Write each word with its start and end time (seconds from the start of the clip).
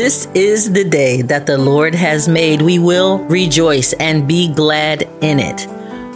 This 0.00 0.28
is 0.34 0.72
the 0.72 0.82
day 0.82 1.20
that 1.20 1.44
the 1.44 1.58
Lord 1.58 1.94
has 1.94 2.26
made. 2.26 2.62
We 2.62 2.78
will 2.78 3.18
rejoice 3.24 3.92
and 3.92 4.26
be 4.26 4.48
glad 4.50 5.02
in 5.20 5.38
it. 5.38 5.66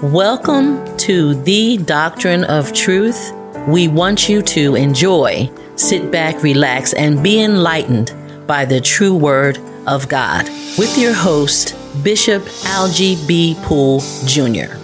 Welcome 0.02 0.96
to 0.96 1.34
the 1.42 1.76
Doctrine 1.76 2.44
of 2.44 2.72
Truth. 2.72 3.34
We 3.68 3.88
want 3.88 4.26
you 4.26 4.40
to 4.40 4.74
enjoy, 4.74 5.50
sit 5.76 6.10
back, 6.10 6.42
relax, 6.42 6.94
and 6.94 7.22
be 7.22 7.42
enlightened 7.42 8.14
by 8.46 8.64
the 8.64 8.80
true 8.80 9.14
word 9.14 9.58
of 9.86 10.08
God 10.08 10.48
with 10.78 10.96
your 10.96 11.12
host, 11.12 11.76
Bishop 12.02 12.42
Algie 12.64 13.18
B. 13.26 13.54
Poole 13.64 14.00
Jr. 14.24 14.78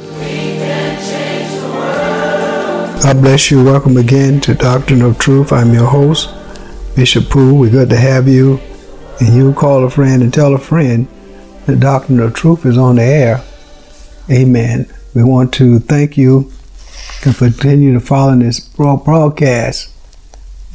God 3.02 3.22
bless 3.22 3.50
you. 3.50 3.64
Welcome 3.64 3.96
again 3.96 4.42
to 4.42 4.52
Doctrine 4.52 5.00
of 5.00 5.18
Truth. 5.18 5.54
I'm 5.54 5.72
your 5.72 5.86
host, 5.86 6.28
Bishop 6.94 7.30
Poole. 7.30 7.58
We're 7.58 7.70
good 7.70 7.88
to 7.88 7.96
have 7.96 8.28
you. 8.28 8.60
And 9.20 9.34
you 9.34 9.52
call 9.52 9.84
a 9.84 9.90
friend 9.90 10.22
and 10.22 10.32
tell 10.32 10.54
a 10.54 10.58
friend 10.58 11.06
the 11.66 11.76
Doctrine 11.76 12.20
of 12.20 12.34
Truth 12.34 12.64
is 12.64 12.78
on 12.78 12.96
the 12.96 13.02
air. 13.02 13.44
Amen. 14.30 14.90
We 15.14 15.22
want 15.22 15.52
to 15.54 15.78
thank 15.78 16.16
you 16.16 16.50
for 17.20 17.32
continuing 17.32 17.98
to 17.98 18.04
follow 18.04 18.34
this 18.36 18.60
broadcast. 18.60 19.92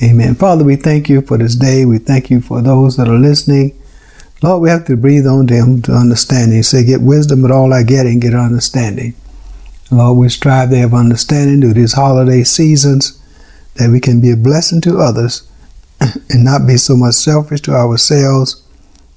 Amen. 0.03 0.35
Father, 0.35 0.63
we 0.63 0.75
thank 0.75 1.09
you 1.09 1.21
for 1.21 1.37
this 1.37 1.55
day. 1.55 1.85
We 1.85 1.97
thank 1.97 2.29
you 2.29 2.39
for 2.39 2.61
those 2.61 2.97
that 2.97 3.07
are 3.07 3.17
listening. 3.17 3.81
Lord, 4.43 4.61
we 4.61 4.69
have 4.69 4.85
to 4.85 4.97
breathe 4.97 5.25
on 5.25 5.47
them 5.47 5.81
to 5.83 5.93
understanding. 5.93 6.61
Say, 6.61 6.83
get 6.85 7.01
wisdom 7.01 7.41
with 7.41 7.51
all 7.51 7.73
I 7.73 7.81
get 7.81 8.05
and 8.05 8.21
get 8.21 8.35
understanding. 8.35 9.15
Lord, 9.89 10.17
we 10.17 10.29
strive 10.29 10.69
to 10.69 10.77
have 10.77 10.93
understanding 10.93 11.61
through 11.61 11.73
these 11.73 11.93
holiday 11.93 12.43
seasons 12.43 13.19
that 13.75 13.89
we 13.89 13.99
can 13.99 14.21
be 14.21 14.31
a 14.31 14.37
blessing 14.37 14.81
to 14.81 14.99
others 14.99 15.49
and 16.29 16.43
not 16.43 16.67
be 16.67 16.77
so 16.77 16.95
much 16.95 17.15
selfish 17.15 17.61
to 17.61 17.73
ourselves 17.73 18.63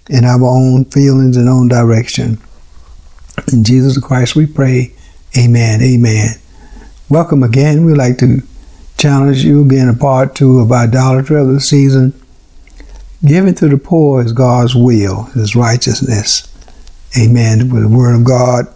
in 0.09 0.25
our 0.25 0.45
own 0.45 0.85
feelings 0.87 1.37
and 1.37 1.49
own 1.49 1.69
direction. 1.69 2.39
In 3.53 3.65
Jesus 3.65 3.99
Christ 3.99 4.35
we 4.35 4.47
pray. 4.47 4.93
Amen. 5.37 5.83
Amen. 5.83 6.31
Welcome 7.09 7.43
again. 7.43 7.85
We'd 7.85 7.97
like 7.97 8.19
to 8.19 8.43
challenge 8.97 9.45
you 9.45 9.65
again 9.65 9.89
in 9.89 9.99
part 9.99 10.35
two 10.35 10.59
of 10.59 10.73
idolatry 10.73 11.41
of 11.41 11.49
the 11.49 11.61
season. 11.61 12.13
Giving 13.25 13.55
to 13.57 13.69
the 13.69 13.79
poor 13.79 14.23
is 14.23 14.33
God's 14.33 14.75
will, 14.75 15.25
His 15.35 15.57
righteousness. 15.57 16.53
Amen. 17.19 17.71
With 17.71 17.83
the 17.83 17.89
Word 17.89 18.15
of 18.15 18.25
God, 18.25 18.67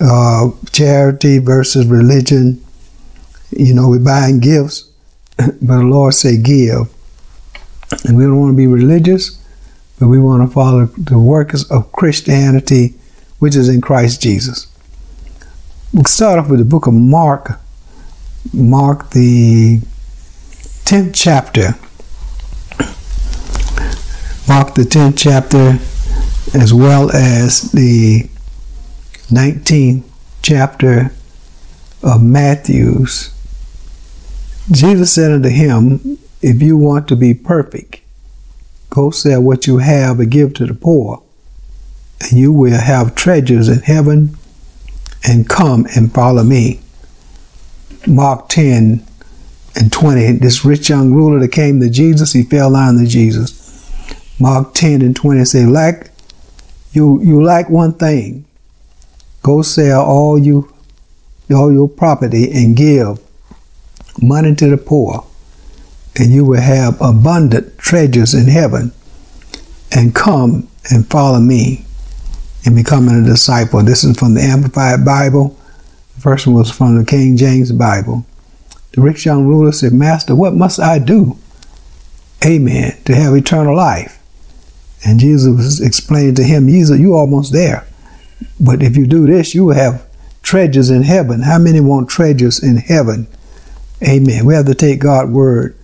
uh, 0.00 0.50
charity 0.72 1.38
versus 1.38 1.86
religion. 1.86 2.62
You 3.50 3.74
know, 3.74 3.88
we're 3.88 4.00
buying 4.00 4.40
gifts, 4.40 4.90
but 5.36 5.58
the 5.60 5.82
Lord 5.82 6.14
say 6.14 6.36
give. 6.36 6.92
And 8.04 8.16
we 8.16 8.24
don't 8.24 8.38
want 8.38 8.52
to 8.52 8.56
be 8.56 8.66
religious, 8.66 9.38
but 9.98 10.08
we 10.08 10.18
want 10.18 10.42
to 10.48 10.52
follow 10.52 10.86
the 10.86 11.18
workers 11.18 11.70
of 11.70 11.92
Christianity, 11.92 12.94
which 13.38 13.54
is 13.54 13.68
in 13.68 13.80
Christ 13.80 14.22
Jesus. 14.22 14.66
We'll 15.92 16.04
start 16.04 16.38
off 16.38 16.48
with 16.48 16.58
the 16.58 16.64
book 16.64 16.86
of 16.86 16.94
Mark, 16.94 17.60
Mark, 18.52 19.10
the 19.10 19.80
10th 20.84 21.12
chapter. 21.14 21.74
Mark, 24.48 24.74
the 24.74 24.82
10th 24.82 25.16
chapter, 25.16 25.78
as 26.58 26.74
well 26.74 27.10
as 27.14 27.70
the 27.72 28.28
19th 29.30 30.02
chapter 30.42 31.12
of 32.02 32.22
Matthew's. 32.22 33.32
Jesus 34.70 35.12
said 35.12 35.30
unto 35.30 35.48
him, 35.48 36.18
If 36.42 36.60
you 36.60 36.76
want 36.76 37.08
to 37.08 37.16
be 37.16 37.34
perfect, 37.34 38.00
go 38.90 39.10
sell 39.10 39.40
what 39.40 39.66
you 39.66 39.78
have 39.78 40.20
and 40.20 40.30
give 40.30 40.54
to 40.54 40.66
the 40.66 40.74
poor, 40.74 41.22
and 42.20 42.32
you 42.32 42.52
will 42.52 42.80
have 42.80 43.14
treasures 43.14 43.68
in 43.68 43.80
heaven 43.80 44.36
and 45.24 45.48
come 45.48 45.86
and 45.96 46.12
follow 46.12 46.42
me. 46.42 46.80
Mark 48.06 48.48
10 48.48 49.06
and 49.76 49.92
20. 49.92 50.32
This 50.32 50.64
rich 50.64 50.88
young 50.88 51.12
ruler 51.14 51.38
that 51.38 51.52
came 51.52 51.80
to 51.80 51.88
Jesus, 51.88 52.32
he 52.32 52.42
fell 52.42 52.72
down 52.72 52.98
to 52.98 53.06
Jesus. 53.06 53.60
Mark 54.40 54.74
10 54.74 55.02
and 55.02 55.14
20 55.14 55.44
say, 55.44 55.64
like 55.64 56.10
you 56.92 57.20
you 57.22 57.42
like 57.42 57.70
one 57.70 57.94
thing. 57.94 58.44
Go 59.42 59.62
sell 59.62 60.02
all 60.04 60.38
you 60.38 60.72
all 61.50 61.72
your 61.72 61.88
property 61.88 62.50
and 62.52 62.76
give 62.76 63.20
money 64.20 64.54
to 64.54 64.68
the 64.68 64.76
poor, 64.76 65.26
and 66.16 66.32
you 66.32 66.44
will 66.44 66.60
have 66.60 67.00
abundant 67.00 67.78
treasures 67.78 68.34
in 68.34 68.46
heaven. 68.46 68.92
And 69.90 70.14
come 70.14 70.68
and 70.90 71.06
follow 71.08 71.38
me 71.40 71.84
in 72.64 72.74
becoming 72.74 73.22
a 73.22 73.26
disciple. 73.26 73.82
This 73.82 74.04
is 74.04 74.18
from 74.18 74.34
the 74.34 74.40
Amplified 74.40 75.04
Bible. 75.04 75.56
The 76.14 76.20
first 76.20 76.46
one 76.46 76.56
was 76.56 76.70
from 76.70 76.98
the 76.98 77.04
King 77.04 77.36
James 77.36 77.72
Bible. 77.72 78.24
The 78.92 79.00
rich 79.00 79.24
young 79.26 79.46
ruler 79.46 79.72
said, 79.72 79.92
Master, 79.92 80.34
what 80.34 80.54
must 80.54 80.78
I 80.80 80.98
do? 80.98 81.36
Amen. 82.44 82.96
To 83.04 83.14
have 83.14 83.34
eternal 83.34 83.76
life. 83.76 84.18
And 85.04 85.18
Jesus 85.18 85.80
explained 85.80 86.36
to 86.36 86.44
him, 86.44 86.68
Jesus, 86.68 86.98
you 86.98 87.14
almost 87.14 87.52
there. 87.52 87.86
But 88.60 88.82
if 88.82 88.96
you 88.96 89.06
do 89.06 89.26
this, 89.26 89.54
you 89.54 89.64
will 89.64 89.74
have 89.74 90.06
treasures 90.42 90.90
in 90.90 91.02
heaven. 91.02 91.42
How 91.42 91.58
many 91.58 91.80
want 91.80 92.08
treasures 92.08 92.62
in 92.62 92.76
heaven? 92.76 93.26
Amen. 94.06 94.44
We 94.44 94.54
have 94.54 94.66
to 94.66 94.74
take 94.74 95.00
God's 95.00 95.30
word 95.30 95.76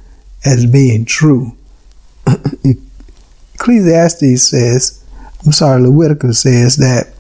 as 0.45 0.67
being 0.67 1.05
true. 1.05 1.57
Ecclesiastes 3.55 4.43
says, 4.43 5.05
I'm 5.45 5.53
sorry, 5.53 5.83
Leviticus 5.83 6.41
says 6.41 6.77
that 6.77 7.15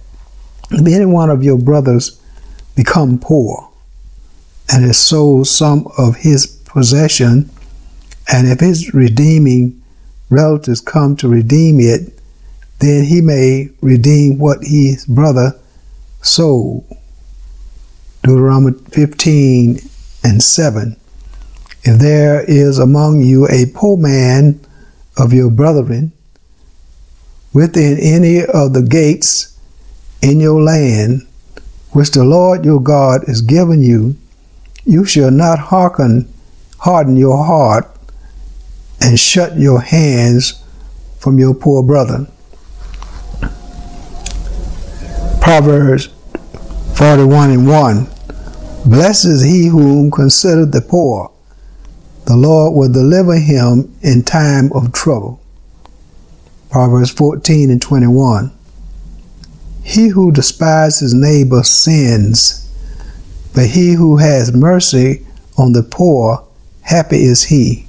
if 0.70 0.86
any 0.86 1.06
one 1.06 1.30
of 1.30 1.42
your 1.42 1.58
brothers 1.58 2.20
become 2.76 3.18
poor 3.18 3.70
and 4.72 4.84
has 4.84 4.98
sold 4.98 5.46
some 5.46 5.88
of 5.96 6.16
his 6.16 6.46
possession, 6.46 7.50
and 8.30 8.46
if 8.46 8.60
his 8.60 8.92
redeeming 8.92 9.82
relatives 10.30 10.80
come 10.80 11.16
to 11.16 11.28
redeem 11.28 11.80
it, 11.80 12.12
then 12.80 13.04
he 13.04 13.20
may 13.20 13.70
redeem 13.80 14.38
what 14.38 14.58
his 14.62 15.06
brother 15.06 15.58
sold. 16.22 16.84
Deuteronomy 18.22 18.78
15 18.90 19.80
and 20.22 20.42
7. 20.42 20.96
If 21.84 21.98
there 21.98 22.44
is 22.44 22.78
among 22.78 23.22
you 23.22 23.46
a 23.48 23.66
poor 23.74 23.96
man 23.96 24.60
of 25.16 25.32
your 25.32 25.50
brethren 25.50 26.12
within 27.52 27.98
any 27.98 28.44
of 28.44 28.72
the 28.72 28.82
gates 28.82 29.58
in 30.20 30.40
your 30.40 30.60
land, 30.60 31.26
which 31.92 32.10
the 32.10 32.24
Lord 32.24 32.64
your 32.64 32.80
God 32.80 33.24
has 33.26 33.40
given 33.40 33.82
you, 33.82 34.16
you 34.84 35.04
shall 35.04 35.30
not 35.30 35.58
hearken, 35.58 36.32
harden 36.78 37.16
your 37.16 37.44
heart, 37.44 37.90
and 39.00 39.18
shut 39.18 39.56
your 39.56 39.80
hands 39.80 40.62
from 41.18 41.38
your 41.38 41.54
poor 41.54 41.82
brother. 41.82 42.26
Proverbs 45.40 46.08
41 46.94 47.50
and 47.50 47.68
1. 47.68 48.06
Blessed 48.86 49.24
is 49.24 49.42
he 49.42 49.66
whom 49.66 50.10
considereth 50.10 50.72
the 50.72 50.80
poor. 50.80 51.30
The 52.28 52.36
Lord 52.36 52.74
will 52.74 52.92
deliver 52.92 53.36
him 53.36 53.96
in 54.02 54.22
time 54.22 54.70
of 54.74 54.92
trouble. 54.92 55.40
Proverbs 56.68 57.10
14 57.10 57.70
and 57.70 57.80
21. 57.80 58.52
He 59.82 60.08
who 60.08 60.30
despises 60.30 61.00
his 61.00 61.14
neighbor 61.14 61.62
sins, 61.62 62.70
but 63.54 63.68
he 63.68 63.94
who 63.94 64.18
has 64.18 64.52
mercy 64.52 65.26
on 65.56 65.72
the 65.72 65.82
poor, 65.82 66.46
happy 66.82 67.24
is 67.24 67.44
he. 67.44 67.86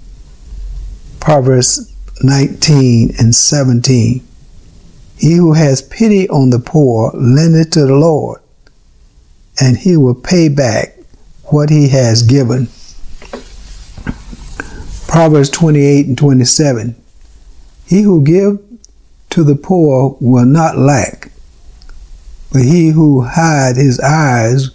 Proverbs 1.20 1.94
19 2.24 3.16
and 3.20 3.36
17. 3.36 4.26
He 5.18 5.34
who 5.34 5.52
has 5.52 5.82
pity 5.82 6.30
on 6.30 6.52
the 6.52 6.60
poor 6.60 7.12
lendeth 7.14 7.72
to 7.72 7.86
the 7.86 7.94
Lord, 7.94 8.40
and 9.60 9.76
he 9.76 9.98
will 9.98 10.16
pay 10.16 10.48
back 10.48 10.96
what 11.44 11.70
he 11.70 11.90
has 11.90 12.24
given. 12.24 12.70
Proverbs 15.10 15.50
28 15.50 16.06
and 16.06 16.18
27. 16.20 16.96
He 17.88 18.04
who 18.04 18.24
give 18.24 18.60
to 19.32 19.44
the 19.44 19.56
poor 19.56 20.16
will 20.22 20.46
not 20.46 20.78
lack, 20.78 21.32
but 22.54 22.62
he 22.62 22.90
who 22.90 23.22
hide 23.22 23.76
his 23.76 24.00
eyes 24.00 24.70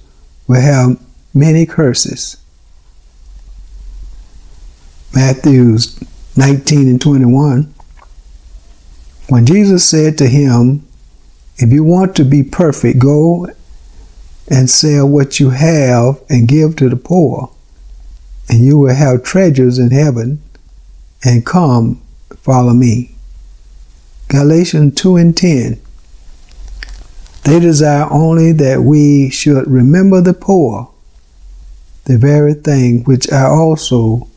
will 0.48 0.60
have 0.60 1.00
many 1.32 1.64
curses. 1.66 2.36
Matthews 5.14 6.02
19 6.36 6.88
and 6.88 7.00
21. 7.00 7.72
When 9.28 9.46
Jesus 9.46 9.88
said 9.88 10.18
to 10.18 10.26
him, 10.26 10.84
If 11.58 11.72
you 11.72 11.84
want 11.84 12.16
to 12.16 12.24
be 12.24 12.42
perfect, 12.42 12.98
go 12.98 13.46
and 14.48 14.68
sell 14.68 15.08
what 15.08 15.38
you 15.38 15.50
have 15.50 16.20
and 16.28 16.48
give 16.48 16.74
to 16.76 16.88
the 16.88 16.96
poor, 16.96 17.53
and 18.48 18.64
you 18.64 18.78
will 18.78 18.94
have 18.94 19.22
treasures 19.22 19.78
in 19.78 19.90
heaven, 19.90 20.42
and 21.24 21.46
come 21.46 22.00
follow 22.38 22.72
me. 22.72 23.14
Galatians 24.28 24.94
2 25.00 25.16
and 25.16 25.36
10. 25.36 25.80
They 27.44 27.60
desire 27.60 28.06
only 28.10 28.52
that 28.52 28.82
we 28.82 29.30
should 29.30 29.66
remember 29.70 30.20
the 30.20 30.34
poor, 30.34 30.90
the 32.04 32.18
very 32.18 32.54
thing 32.54 33.04
which 33.04 33.30
I 33.30 33.44
also 33.44 34.28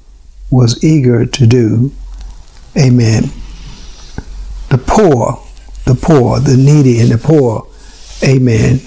was 0.52 0.84
eager 0.84 1.26
to 1.26 1.48
do. 1.48 1.92
Amen. 2.78 3.32
The 4.70 4.78
poor, 4.78 5.42
the 5.86 5.96
poor, 5.96 6.40
the 6.40 6.58
needy 6.58 7.00
and 7.00 7.12
the 7.12 7.18
poor. 7.18 7.68
Amen. 8.24 8.82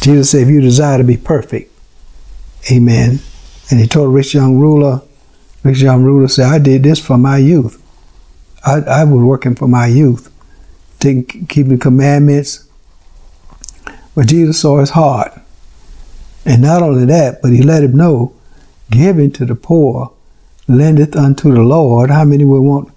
Jesus 0.00 0.30
said, 0.30 0.42
if 0.42 0.48
you 0.48 0.60
desire 0.60 0.98
to 0.98 1.04
be 1.04 1.16
perfect, 1.16 1.72
amen. 2.70 3.20
And 3.70 3.80
he 3.80 3.86
told 3.86 4.14
rich 4.14 4.34
young 4.34 4.58
ruler, 4.58 5.02
rich 5.62 5.80
young 5.80 6.02
ruler 6.02 6.28
said, 6.28 6.46
I 6.46 6.58
did 6.58 6.82
this 6.82 6.98
for 6.98 7.16
my 7.16 7.38
youth. 7.38 7.82
I, 8.64 8.80
I 8.80 9.04
was 9.04 9.22
working 9.22 9.54
for 9.54 9.68
my 9.68 9.86
youth, 9.86 10.32
taking, 11.00 11.46
keeping 11.46 11.78
commandments, 11.78 12.68
but 14.14 14.26
Jesus 14.26 14.60
saw 14.60 14.78
his 14.78 14.90
heart. 14.90 15.32
And 16.44 16.62
not 16.62 16.82
only 16.82 17.04
that, 17.06 17.40
but 17.40 17.52
he 17.52 17.62
let 17.62 17.84
him 17.84 17.96
know, 17.96 18.34
giving 18.90 19.30
to 19.32 19.44
the 19.44 19.54
poor 19.54 20.12
lendeth 20.68 21.16
unto 21.16 21.52
the 21.52 21.62
Lord. 21.62 22.10
How 22.10 22.24
many 22.24 22.44
would 22.44 22.62
want 22.62 22.92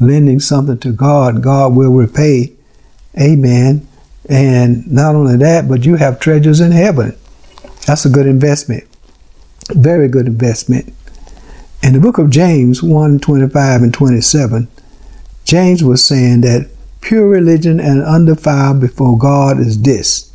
lending 0.00 0.40
something 0.40 0.78
to 0.78 0.92
God? 0.92 1.42
God 1.42 1.74
will 1.74 1.92
repay. 1.92 2.52
Amen. 3.20 3.86
And 4.28 4.90
not 4.90 5.14
only 5.14 5.36
that, 5.38 5.68
but 5.68 5.84
you 5.84 5.96
have 5.96 6.20
treasures 6.20 6.60
in 6.60 6.72
heaven. 6.72 7.16
That's 7.86 8.04
a 8.04 8.10
good 8.10 8.26
investment. 8.26 8.87
Very 9.70 10.08
good 10.08 10.26
investment. 10.26 10.94
In 11.82 11.92
the 11.92 12.00
book 12.00 12.16
of 12.16 12.30
James 12.30 12.82
1 12.82 13.20
25 13.20 13.82
and 13.82 13.92
27, 13.92 14.66
James 15.44 15.84
was 15.84 16.02
saying 16.02 16.40
that 16.40 16.70
pure 17.02 17.28
religion 17.28 17.78
and 17.78 18.02
undefiled 18.02 18.80
before 18.80 19.18
God 19.18 19.60
is 19.60 19.82
this 19.82 20.32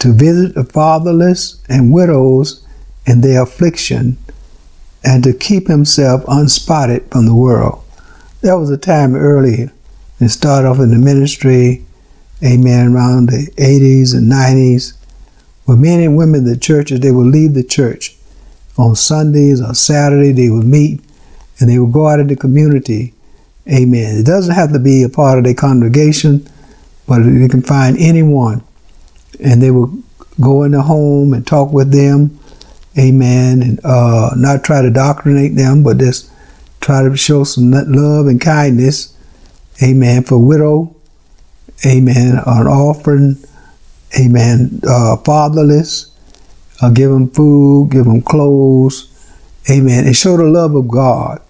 to 0.00 0.12
visit 0.12 0.54
the 0.54 0.64
fatherless 0.64 1.62
and 1.66 1.94
widows 1.94 2.62
in 3.06 3.22
their 3.22 3.42
affliction, 3.42 4.18
and 5.02 5.24
to 5.24 5.32
keep 5.32 5.68
himself 5.68 6.22
unspotted 6.28 7.10
from 7.10 7.24
the 7.24 7.34
world. 7.34 7.82
There 8.42 8.58
was 8.58 8.68
a 8.68 8.76
time 8.76 9.14
early 9.14 9.70
and 10.20 10.30
started 10.30 10.68
off 10.68 10.78
in 10.78 10.90
the 10.90 10.98
ministry, 10.98 11.86
amen, 12.44 12.92
around 12.92 13.30
the 13.30 13.50
80s 13.56 14.14
and 14.14 14.30
90s, 14.30 14.92
where 15.64 15.76
men 15.76 16.00
and 16.00 16.16
women 16.16 16.40
in 16.40 16.46
the 16.46 16.56
churches, 16.56 17.00
they 17.00 17.10
would 17.10 17.28
leave 17.28 17.54
the 17.54 17.64
church 17.64 18.18
on 18.78 18.96
Sundays 18.96 19.60
or 19.60 19.74
Saturday, 19.74 20.32
they 20.32 20.48
would 20.48 20.64
meet 20.66 21.00
and 21.60 21.68
they 21.68 21.78
would 21.78 21.92
go 21.92 22.08
out 22.08 22.20
in 22.20 22.26
the 22.26 22.36
community. 22.36 23.14
Amen. 23.72 24.18
It 24.18 24.26
doesn't 24.26 24.54
have 24.54 24.72
to 24.72 24.78
be 24.78 25.02
a 25.02 25.08
part 25.08 25.38
of 25.38 25.44
their 25.44 25.54
congregation, 25.54 26.48
but 27.06 27.22
you 27.22 27.48
can 27.48 27.62
find 27.62 27.96
anyone 27.98 28.62
and 29.40 29.62
they 29.62 29.70
would 29.70 30.02
go 30.40 30.62
in 30.62 30.72
the 30.72 30.82
home 30.82 31.32
and 31.34 31.46
talk 31.46 31.72
with 31.72 31.92
them, 31.92 32.38
amen, 32.98 33.62
and 33.62 33.80
uh, 33.84 34.30
not 34.36 34.64
try 34.64 34.82
to 34.82 34.90
doctrinate 34.90 35.56
them, 35.56 35.82
but 35.82 35.98
just 35.98 36.30
try 36.80 37.02
to 37.02 37.16
show 37.16 37.44
some 37.44 37.70
love 37.70 38.26
and 38.26 38.40
kindness, 38.40 39.16
amen, 39.82 40.24
for 40.24 40.38
widow, 40.38 40.94
amen, 41.86 42.40
an 42.46 42.66
offering, 42.66 43.36
amen, 44.18 44.80
uh, 44.86 45.16
fatherless, 45.18 46.11
uh, 46.82 46.90
give 46.90 47.10
them 47.10 47.30
food, 47.30 47.90
give 47.90 48.04
them 48.04 48.20
clothes, 48.20 49.08
amen, 49.70 50.06
and 50.06 50.16
show 50.16 50.36
the 50.36 50.44
love 50.44 50.74
of 50.74 50.88
God 50.88 51.40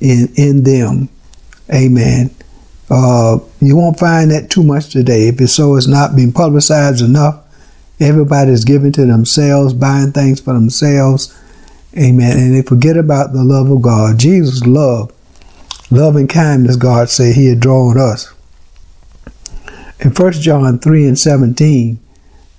in 0.00 0.32
in 0.36 0.64
them, 0.64 1.08
amen. 1.72 2.34
Uh, 2.90 3.38
you 3.60 3.76
won't 3.76 3.98
find 3.98 4.30
that 4.30 4.50
too 4.50 4.62
much 4.62 4.90
today. 4.90 5.28
If 5.28 5.40
it's 5.40 5.54
so, 5.54 5.76
it's 5.76 5.86
not 5.86 6.16
being 6.16 6.32
publicized 6.32 7.02
enough. 7.02 7.42
Everybody's 8.00 8.64
giving 8.64 8.92
to 8.92 9.06
themselves, 9.06 9.72
buying 9.72 10.12
things 10.12 10.40
for 10.40 10.52
themselves. 10.52 11.38
Amen. 11.96 12.36
And 12.36 12.54
they 12.54 12.62
forget 12.62 12.96
about 12.96 13.32
the 13.32 13.44
love 13.44 13.70
of 13.70 13.80
God. 13.80 14.18
Jesus' 14.18 14.66
love, 14.66 15.12
love 15.90 16.16
and 16.16 16.28
kindness, 16.28 16.76
God 16.76 17.08
said 17.08 17.34
he 17.34 17.46
had 17.46 17.60
drawn 17.60 17.98
us. 17.98 18.34
In 20.00 20.10
1 20.10 20.32
John 20.32 20.78
3 20.78 21.06
and 21.06 21.18
17, 21.18 21.98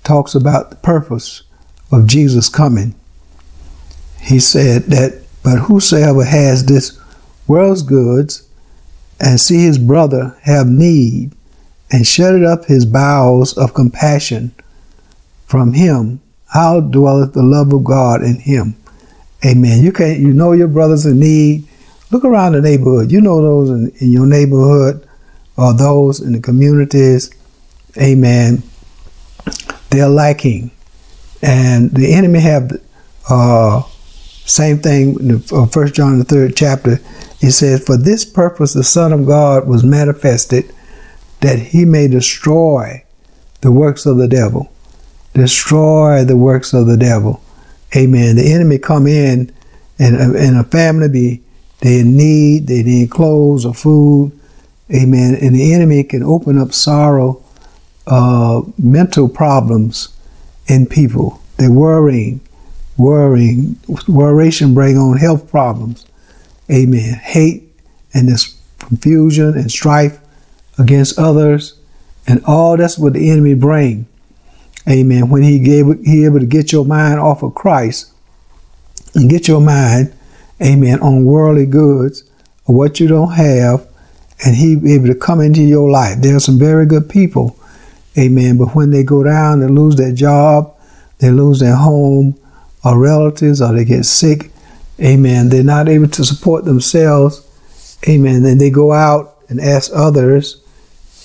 talks 0.02 0.34
about 0.34 0.70
the 0.70 0.76
purpose 0.76 1.42
of 1.94 2.06
Jesus 2.06 2.48
coming. 2.48 2.94
He 4.20 4.40
said 4.40 4.84
that, 4.84 5.22
but 5.42 5.58
whosoever 5.58 6.24
has 6.24 6.64
this 6.64 6.98
world's 7.46 7.82
goods 7.82 8.48
and 9.20 9.40
see 9.40 9.64
his 9.64 9.78
brother 9.78 10.36
have 10.42 10.66
need, 10.66 11.32
and 11.90 12.06
shut 12.06 12.42
up 12.42 12.64
his 12.64 12.84
bowels 12.84 13.56
of 13.56 13.74
compassion 13.74 14.52
from 15.46 15.74
him, 15.74 16.20
how 16.48 16.80
dwelleth 16.80 17.34
the 17.34 17.42
love 17.42 17.72
of 17.72 17.84
God 17.84 18.22
in 18.22 18.40
him? 18.40 18.76
Amen. 19.44 19.84
You 19.84 19.92
can 19.92 20.20
you 20.20 20.32
know 20.32 20.52
your 20.52 20.68
brothers 20.68 21.06
in 21.06 21.20
need. 21.20 21.68
Look 22.10 22.24
around 22.24 22.52
the 22.52 22.62
neighborhood. 22.62 23.12
You 23.12 23.20
know 23.20 23.42
those 23.42 23.70
in, 23.70 23.92
in 24.00 24.10
your 24.10 24.26
neighborhood 24.26 25.06
or 25.56 25.74
those 25.74 26.20
in 26.20 26.32
the 26.32 26.40
communities. 26.40 27.30
Amen. 28.00 28.62
They're 29.90 30.08
lacking. 30.08 30.70
And 31.44 31.90
the 31.90 32.14
enemy 32.14 32.40
have 32.40 32.72
uh, 33.28 33.82
same 34.46 34.78
thing 34.78 35.20
in 35.20 35.44
uh, 35.52 35.66
First 35.66 35.94
John 35.94 36.18
the 36.18 36.24
third 36.24 36.56
chapter. 36.56 37.00
He 37.38 37.50
says, 37.50 37.84
For 37.84 37.98
this 37.98 38.24
purpose 38.24 38.72
the 38.72 38.82
Son 38.82 39.12
of 39.12 39.26
God 39.26 39.68
was 39.68 39.84
manifested, 39.84 40.72
that 41.42 41.58
he 41.58 41.84
may 41.84 42.08
destroy 42.08 43.04
the 43.60 43.70
works 43.70 44.06
of 44.06 44.16
the 44.16 44.26
devil. 44.26 44.72
Destroy 45.34 46.24
the 46.24 46.38
works 46.38 46.72
of 46.72 46.86
the 46.86 46.96
devil. 46.96 47.42
Amen. 47.94 48.36
The 48.36 48.50
enemy 48.50 48.78
come 48.78 49.06
in 49.06 49.52
and, 49.98 50.16
and 50.16 50.56
a 50.56 50.64
family 50.64 51.08
be 51.10 51.42
they 51.80 52.00
in 52.00 52.16
need, 52.16 52.68
they 52.68 52.82
need 52.82 53.10
clothes 53.10 53.66
or 53.66 53.74
food. 53.74 54.32
Amen. 54.90 55.34
And 55.34 55.54
the 55.54 55.74
enemy 55.74 56.04
can 56.04 56.22
open 56.22 56.56
up 56.56 56.72
sorrow, 56.72 57.42
uh, 58.06 58.62
mental 58.78 59.28
problems 59.28 60.13
in 60.66 60.86
people. 60.86 61.40
They're 61.56 61.70
worrying, 61.70 62.40
worrying. 62.96 63.74
Worration 63.86 64.74
bring 64.74 64.96
on 64.96 65.18
health 65.18 65.50
problems. 65.50 66.06
Amen. 66.70 67.14
Hate 67.14 67.70
and 68.12 68.28
this 68.28 68.58
confusion 68.78 69.56
and 69.56 69.70
strife 69.70 70.20
against 70.78 71.18
others, 71.18 71.78
and 72.26 72.42
all 72.44 72.76
that's 72.76 72.98
what 72.98 73.12
the 73.12 73.30
enemy 73.30 73.54
bring. 73.54 74.06
Amen. 74.88 75.30
When 75.30 75.42
he 75.42 75.58
gave 75.60 75.86
he 76.04 76.24
able 76.24 76.40
to 76.40 76.46
get 76.46 76.72
your 76.72 76.84
mind 76.84 77.20
off 77.20 77.42
of 77.42 77.54
Christ 77.54 78.12
and 79.14 79.30
get 79.30 79.48
your 79.48 79.60
mind, 79.60 80.12
amen, 80.60 81.00
on 81.00 81.24
worldly 81.24 81.66
goods 81.66 82.24
or 82.66 82.74
what 82.74 83.00
you 83.00 83.08
don't 83.08 83.32
have, 83.32 83.86
and 84.44 84.56
he 84.56 84.72
able 84.94 85.06
to 85.06 85.14
come 85.14 85.40
into 85.40 85.62
your 85.62 85.90
life. 85.90 86.20
There 86.20 86.36
are 86.36 86.40
some 86.40 86.58
very 86.58 86.86
good 86.86 87.08
people, 87.08 87.58
amen. 88.18 88.58
But 88.58 88.74
when 88.74 88.90
they 88.90 89.02
go 89.02 89.22
down, 89.22 89.60
they 89.60 89.66
lose 89.66 89.96
their 89.96 90.12
job, 90.12 90.74
they 91.18 91.30
lose 91.30 91.60
their 91.60 91.76
home, 91.76 92.38
or 92.84 92.98
relatives, 92.98 93.62
or 93.62 93.72
they 93.72 93.84
get 93.84 94.04
sick, 94.04 94.50
Amen. 95.00 95.48
They're 95.48 95.64
not 95.64 95.88
able 95.88 96.08
to 96.08 96.24
support 96.24 96.64
themselves. 96.64 97.46
Amen. 98.08 98.42
Then 98.42 98.58
they 98.58 98.70
go 98.70 98.92
out 98.92 99.36
and 99.48 99.60
ask 99.60 99.90
others 99.94 100.62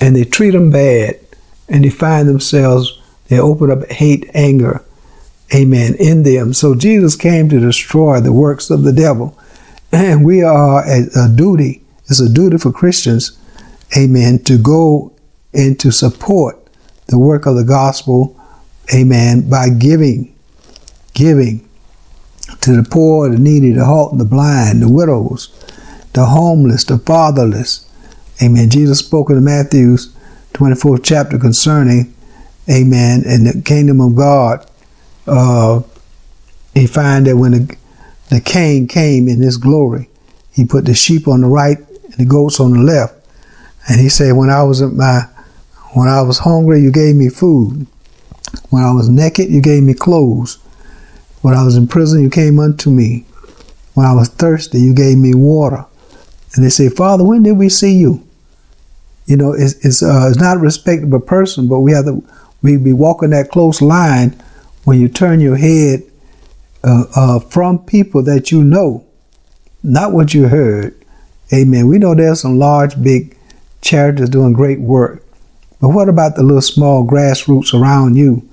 and 0.01 0.15
they 0.15 0.23
treat 0.23 0.51
them 0.51 0.71
bad 0.71 1.19
and 1.67 1.83
they 1.83 1.89
find 1.89 2.27
themselves, 2.27 2.99
they 3.27 3.39
open 3.39 3.69
up 3.69 3.89
hate, 3.91 4.29
anger, 4.33 4.83
amen, 5.53 5.95
in 5.99 6.23
them. 6.23 6.53
So 6.53 6.73
Jesus 6.73 7.15
came 7.15 7.47
to 7.49 7.59
destroy 7.59 8.19
the 8.19 8.33
works 8.33 8.69
of 8.69 8.83
the 8.83 8.93
devil. 8.93 9.37
And 9.91 10.25
we 10.25 10.41
are 10.41 10.83
a, 10.87 11.05
a 11.15 11.29
duty, 11.29 11.83
it's 12.05 12.19
a 12.19 12.31
duty 12.31 12.57
for 12.57 12.71
Christians, 12.71 13.37
amen, 13.95 14.43
to 14.45 14.57
go 14.57 15.13
and 15.53 15.79
to 15.79 15.91
support 15.91 16.57
the 17.09 17.19
work 17.19 17.45
of 17.45 17.55
the 17.55 17.63
gospel, 17.63 18.39
amen, 18.93 19.49
by 19.49 19.69
giving, 19.69 20.35
giving, 21.13 21.67
to 22.61 22.75
the 22.75 22.87
poor, 22.89 23.29
the 23.29 23.37
needy, 23.37 23.71
the 23.71 23.85
halt, 23.85 24.17
the 24.17 24.25
blind, 24.25 24.81
the 24.81 24.91
widows, 24.91 25.49
the 26.13 26.25
homeless, 26.25 26.83
the 26.83 26.97
fatherless. 26.97 27.85
Amen. 28.41 28.69
Jesus 28.69 28.99
spoke 28.99 29.29
in 29.29 29.43
Matthew's 29.43 30.15
24th 30.53 31.01
chapter 31.03 31.37
concerning, 31.37 32.13
amen, 32.69 33.23
in 33.25 33.43
the 33.43 33.61
kingdom 33.63 34.01
of 34.01 34.15
God. 34.15 34.65
Uh, 35.27 35.81
he 36.73 36.87
find 36.87 37.27
that 37.27 37.37
when 37.37 37.51
the, 37.51 37.77
the 38.29 38.41
king 38.41 38.87
came 38.87 39.27
in 39.27 39.41
his 39.41 39.57
glory, 39.57 40.09
he 40.51 40.65
put 40.65 40.85
the 40.85 40.93
sheep 40.93 41.27
on 41.27 41.41
the 41.41 41.47
right 41.47 41.77
and 41.77 42.13
the 42.13 42.25
goats 42.25 42.59
on 42.59 42.73
the 42.73 42.79
left. 42.79 43.15
And 43.87 43.99
he 43.99 44.09
said, 44.09 44.35
when 44.35 44.49
I 44.49 44.63
was 44.63 44.81
at 44.81 44.91
my, 44.91 45.23
when 45.93 46.07
I 46.07 46.21
was 46.21 46.39
hungry, 46.39 46.81
you 46.81 46.91
gave 46.91 47.15
me 47.15 47.29
food. 47.29 47.87
When 48.69 48.83
I 48.83 48.91
was 48.91 49.09
naked, 49.09 49.49
you 49.49 49.61
gave 49.61 49.83
me 49.83 49.93
clothes. 49.93 50.57
When 51.41 51.53
I 51.53 51.63
was 51.63 51.75
in 51.75 51.87
prison, 51.87 52.21
you 52.21 52.29
came 52.29 52.59
unto 52.59 52.89
me. 52.89 53.25
When 53.93 54.05
I 54.05 54.13
was 54.13 54.29
thirsty, 54.29 54.79
you 54.79 54.93
gave 54.93 55.17
me 55.17 55.33
water. 55.33 55.85
And 56.55 56.65
they 56.65 56.69
say, 56.69 56.89
Father, 56.89 57.23
when 57.23 57.43
did 57.43 57.53
we 57.53 57.69
see 57.69 57.95
you? 57.97 58.27
you 59.29 59.37
know, 59.37 59.53
it's 59.53 59.73
it's, 59.85 60.01
uh, 60.01 60.27
it's 60.27 60.39
not 60.39 60.57
a 60.57 60.59
respectable 60.59 61.19
person, 61.19 61.67
but 61.67 61.81
we 61.81 61.91
have 61.91 62.05
to 62.05 62.23
we 62.63 62.77
be 62.77 62.91
walking 62.91 63.29
that 63.29 63.51
close 63.51 63.79
line 63.79 64.31
when 64.85 64.99
you 64.99 65.07
turn 65.07 65.39
your 65.39 65.55
head 65.55 66.01
uh, 66.83 67.03
uh, 67.15 67.39
from 67.39 67.77
people 67.77 68.23
that 68.23 68.51
you 68.51 68.63
know, 68.63 69.05
not 69.83 70.13
what 70.13 70.33
you 70.33 70.47
heard. 70.47 70.95
Amen. 71.53 71.87
We 71.87 71.99
know 71.99 72.15
there's 72.15 72.41
some 72.41 72.57
large, 72.57 73.01
big 73.01 73.37
charities 73.81 74.29
doing 74.29 74.53
great 74.53 74.79
work, 74.79 75.23
but 75.81 75.89
what 75.89 76.09
about 76.09 76.35
the 76.35 76.43
little 76.43 76.61
small 76.61 77.05
grassroots 77.05 77.73
around 77.73 78.15
you? 78.15 78.47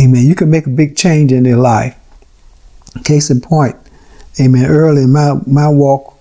Amen. 0.00 0.24
You 0.24 0.34
can 0.34 0.50
make 0.50 0.66
a 0.66 0.70
big 0.70 0.96
change 0.96 1.32
in 1.32 1.42
their 1.42 1.56
life. 1.56 1.96
Case 3.04 3.30
in 3.30 3.40
point, 3.40 3.76
amen. 4.40 4.66
Early 4.66 5.02
in 5.02 5.12
my, 5.12 5.40
my 5.46 5.68
walk, 5.68 6.18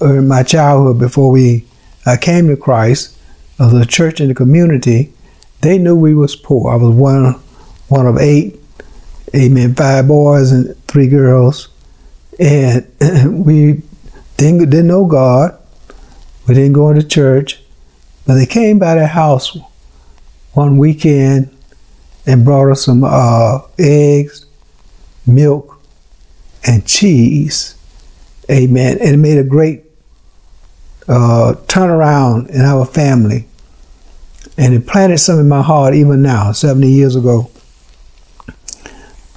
or 0.00 0.18
in 0.18 0.28
my 0.28 0.42
childhood, 0.42 0.98
before 0.98 1.30
we 1.30 1.66
I 2.06 2.16
came 2.16 2.48
to 2.48 2.56
Christ, 2.56 3.16
of 3.60 3.72
the 3.72 3.84
church 3.84 4.20
and 4.20 4.30
the 4.30 4.34
community, 4.34 5.12
they 5.60 5.76
knew 5.76 5.94
we 5.94 6.14
was 6.14 6.34
poor. 6.34 6.72
I 6.72 6.76
was 6.76 6.94
one 6.96 7.34
one 7.88 8.06
of 8.06 8.16
eight, 8.16 8.58
amen, 9.34 9.74
five 9.74 10.08
boys 10.08 10.50
and 10.50 10.74
three 10.86 11.08
girls, 11.08 11.68
and 12.38 12.90
we 13.44 13.82
didn't 14.38 14.70
didn't 14.70 14.86
know 14.86 15.04
God. 15.04 15.58
We 16.48 16.54
didn't 16.54 16.72
go 16.72 16.88
into 16.88 17.06
church, 17.06 17.60
but 18.30 18.36
they 18.36 18.46
came 18.46 18.78
by 18.78 18.94
the 18.94 19.08
house 19.08 19.58
one 20.52 20.78
weekend 20.78 21.50
and 22.24 22.44
brought 22.44 22.70
us 22.70 22.84
some 22.84 23.02
uh, 23.02 23.58
eggs, 23.76 24.46
milk, 25.26 25.82
and 26.64 26.86
cheese. 26.86 27.74
Amen. 28.48 28.98
And 29.00 29.14
it 29.14 29.16
made 29.16 29.38
a 29.38 29.42
great 29.42 29.82
uh, 31.08 31.54
turnaround 31.66 32.50
in 32.50 32.60
our 32.60 32.84
family. 32.84 33.48
And 34.56 34.74
it 34.74 34.86
planted 34.86 35.18
something 35.18 35.46
in 35.46 35.48
my 35.48 35.62
heart 35.62 35.94
even 35.94 36.22
now, 36.22 36.52
70 36.52 36.86
years 36.86 37.16
ago, 37.16 37.50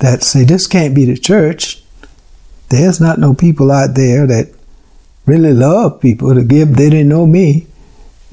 that 0.01 0.21
say, 0.21 0.43
this 0.43 0.67
can't 0.67 0.93
be 0.93 1.05
the 1.05 1.17
church. 1.17 1.83
There's 2.69 3.01
not 3.01 3.17
no 3.17 3.33
people 3.33 3.71
out 3.71 3.95
there 3.95 4.27
that 4.27 4.53
really 5.25 5.53
love 5.53 5.99
people 5.99 6.35
to 6.35 6.43
give. 6.43 6.75
They 6.75 6.91
didn't 6.91 7.09
know 7.09 7.25
me. 7.25 7.65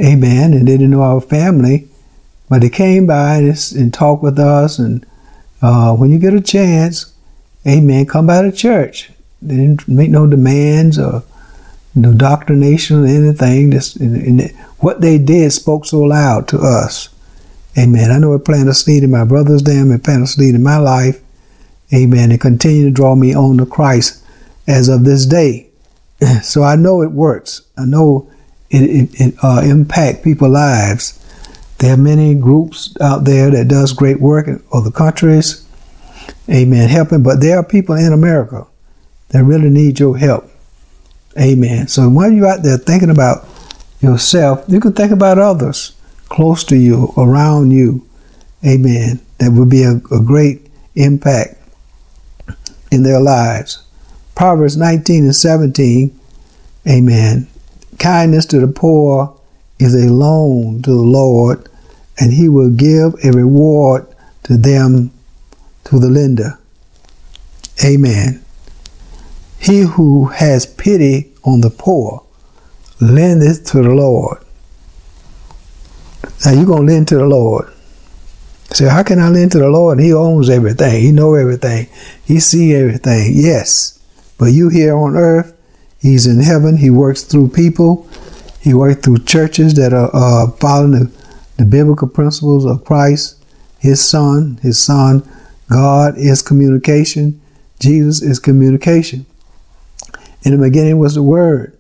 Amen. 0.01 0.55
And 0.55 0.67
they 0.67 0.73
didn't 0.73 0.91
know 0.91 1.03
our 1.03 1.21
family. 1.21 1.89
But 2.49 2.63
they 2.63 2.71
came 2.71 3.07
by 3.07 3.37
and, 3.37 3.95
talked 3.95 4.23
with 4.23 4.39
us. 4.39 4.79
And 4.79 5.07
uh, 5.63 5.95
when 5.95 6.11
you 6.11 6.19
get 6.19 6.35
a 6.35 6.41
chance, 6.41 7.15
amen, 7.67 8.07
come 8.07 8.27
by 8.27 8.43
the 8.43 8.53
church. 8.53 9.11
They 9.41 9.57
didn't 9.57 9.87
make 9.87 10.11
no 10.11 10.27
demands 10.27 10.99
or 10.99 11.23
no 11.95 12.13
doctrination 12.13 13.05
or 13.05 13.07
anything. 13.07 13.71
Just 13.71 13.97
and, 13.97 14.41
and 14.41 14.51
what 14.79 15.01
they 15.01 15.17
did 15.17 15.53
spoke 15.53 15.87
so 15.87 16.01
loud 16.01 16.49
to 16.49 16.59
us. 16.59 17.09
Amen. 17.79 18.11
I 18.11 18.19
know 18.19 18.35
it 18.35 18.45
planted 18.45 18.71
a 18.71 18.75
seed 18.75 19.05
in 19.05 19.11
my 19.13 19.25
brother's 19.25 19.63
dam, 19.63 19.93
it 19.93 20.03
planted 20.03 20.25
a 20.25 20.27
seed 20.27 20.55
in 20.55 20.63
my 20.63 20.77
life. 20.77 21.23
Amen. 21.95 22.33
And 22.33 22.41
continue 22.41 22.85
to 22.87 22.91
draw 22.91 23.15
me 23.15 23.35
on 23.35 23.59
to 23.59 23.67
Christ 23.67 24.25
as 24.67 24.89
of 24.89 25.05
this 25.05 25.27
day. 25.27 25.69
So 26.43 26.63
I 26.63 26.77
know 26.77 27.03
it 27.03 27.13
works. 27.13 27.63
I 27.79 27.85
know 27.85 28.31
it, 28.71 28.83
it, 28.83 29.21
it 29.21 29.35
uh, 29.43 29.63
impact 29.65 30.25
people's 30.25 30.53
lives. 30.53 31.17
There 31.79 31.95
are 31.95 31.97
many 31.97 32.35
groups 32.35 32.95
out 33.01 33.25
there 33.25 33.51
that 33.51 33.69
does 33.69 33.93
great 33.93 34.21
work 34.21 34.47
in 34.47 34.63
other 34.73 34.91
countries. 34.91 35.67
Amen. 36.49 36.89
Helping, 36.89 37.23
but 37.23 37.41
there 37.41 37.59
are 37.59 37.65
people 37.65 37.95
in 37.95 38.13
America 38.13 38.67
that 39.29 39.45
really 39.45 39.71
need 39.71 39.99
your 39.99 40.17
help. 40.17 40.51
Amen. 41.39 41.89
So 41.89 42.09
while 42.09 42.31
you're 42.31 42.47
out 42.47 42.63
there 42.63 42.77
thinking 42.77 43.11
about 43.11 43.47
yourself, 44.01 44.65
you 44.69 44.81
can 44.81 44.93
think 44.93 45.13
about 45.13 45.39
others 45.39 45.97
close 46.29 46.65
to 46.65 46.77
you, 46.77 47.13
around 47.17 47.71
you. 47.71 48.07
Amen. 48.65 49.21
That 49.39 49.53
would 49.53 49.71
be 49.71 49.83
a, 49.83 49.97
a 50.13 50.23
great 50.23 50.69
impact 50.95 51.57
in 52.91 53.03
their 53.03 53.21
lives. 53.21 53.85
Proverbs 54.35 54.77
19 54.77 55.25
and 55.25 55.37
17. 55.37 56.19
Amen. 56.89 57.50
Kindness 58.01 58.47
to 58.47 58.59
the 58.59 58.67
poor 58.67 59.37
is 59.79 59.95
a 59.95 60.11
loan 60.11 60.81
to 60.83 60.91
the 60.91 60.97
Lord, 60.97 61.69
and 62.19 62.33
he 62.33 62.49
will 62.49 62.71
give 62.71 63.15
a 63.23 63.31
reward 63.31 64.07
to 64.45 64.57
them, 64.57 65.11
to 65.85 65.99
the 65.99 66.09
lender. 66.09 66.59
Amen. 67.85 68.43
He 69.59 69.81
who 69.81 70.29
has 70.29 70.65
pity 70.65 71.31
on 71.45 71.61
the 71.61 71.69
poor 71.69 72.25
lendeth 73.03 73.67
to 73.73 73.83
the 73.83 73.91
Lord. 73.91 74.39
Now 76.45 76.53
you're 76.53 76.65
gonna 76.65 76.91
lend 76.91 77.09
to 77.09 77.17
the 77.17 77.27
Lord. 77.27 77.71
Say, 78.73 78.89
how 78.89 79.03
can 79.03 79.19
I 79.19 79.29
lend 79.29 79.53
to 79.53 79.59
the 79.59 79.69
Lord? 79.69 80.01
He 80.01 80.15
owns 80.15 80.49
everything. 80.49 81.03
He 81.03 81.13
know 81.13 81.35
everything. 81.35 81.89
He 82.25 82.41
see 82.41 82.75
everything. 82.75 83.33
Yes, 83.35 83.99
but 84.39 84.47
you 84.47 84.71
here 84.71 84.97
on 84.97 85.17
earth, 85.17 85.55
He's 86.01 86.27
in 86.27 86.41
heaven. 86.41 86.79
He 86.79 86.91
works 86.91 87.23
through 87.23 87.49
people. 87.51 88.09
He 88.61 88.75
works 88.75 89.03
through 89.03 89.19
churches 89.21 89.75
that 89.75 89.93
are 89.93 90.11
uh, 90.13 90.51
following 90.53 90.93
the, 90.93 91.13
the 91.57 91.65
biblical 91.65 92.09
principles 92.09 92.65
of 92.65 92.85
Christ, 92.85 93.43
His 93.79 94.07
Son. 94.07 94.59
His 94.63 94.83
Son, 94.83 95.29
God 95.71 96.17
is 96.17 96.43
communication. 96.43 97.41
Jesus 97.79 98.23
is 98.23 98.39
communication. 98.39 99.27
In 100.43 100.53
the 100.53 100.59
beginning 100.59 100.99
was 100.99 101.15
the 101.15 101.23
Word. 101.23 101.77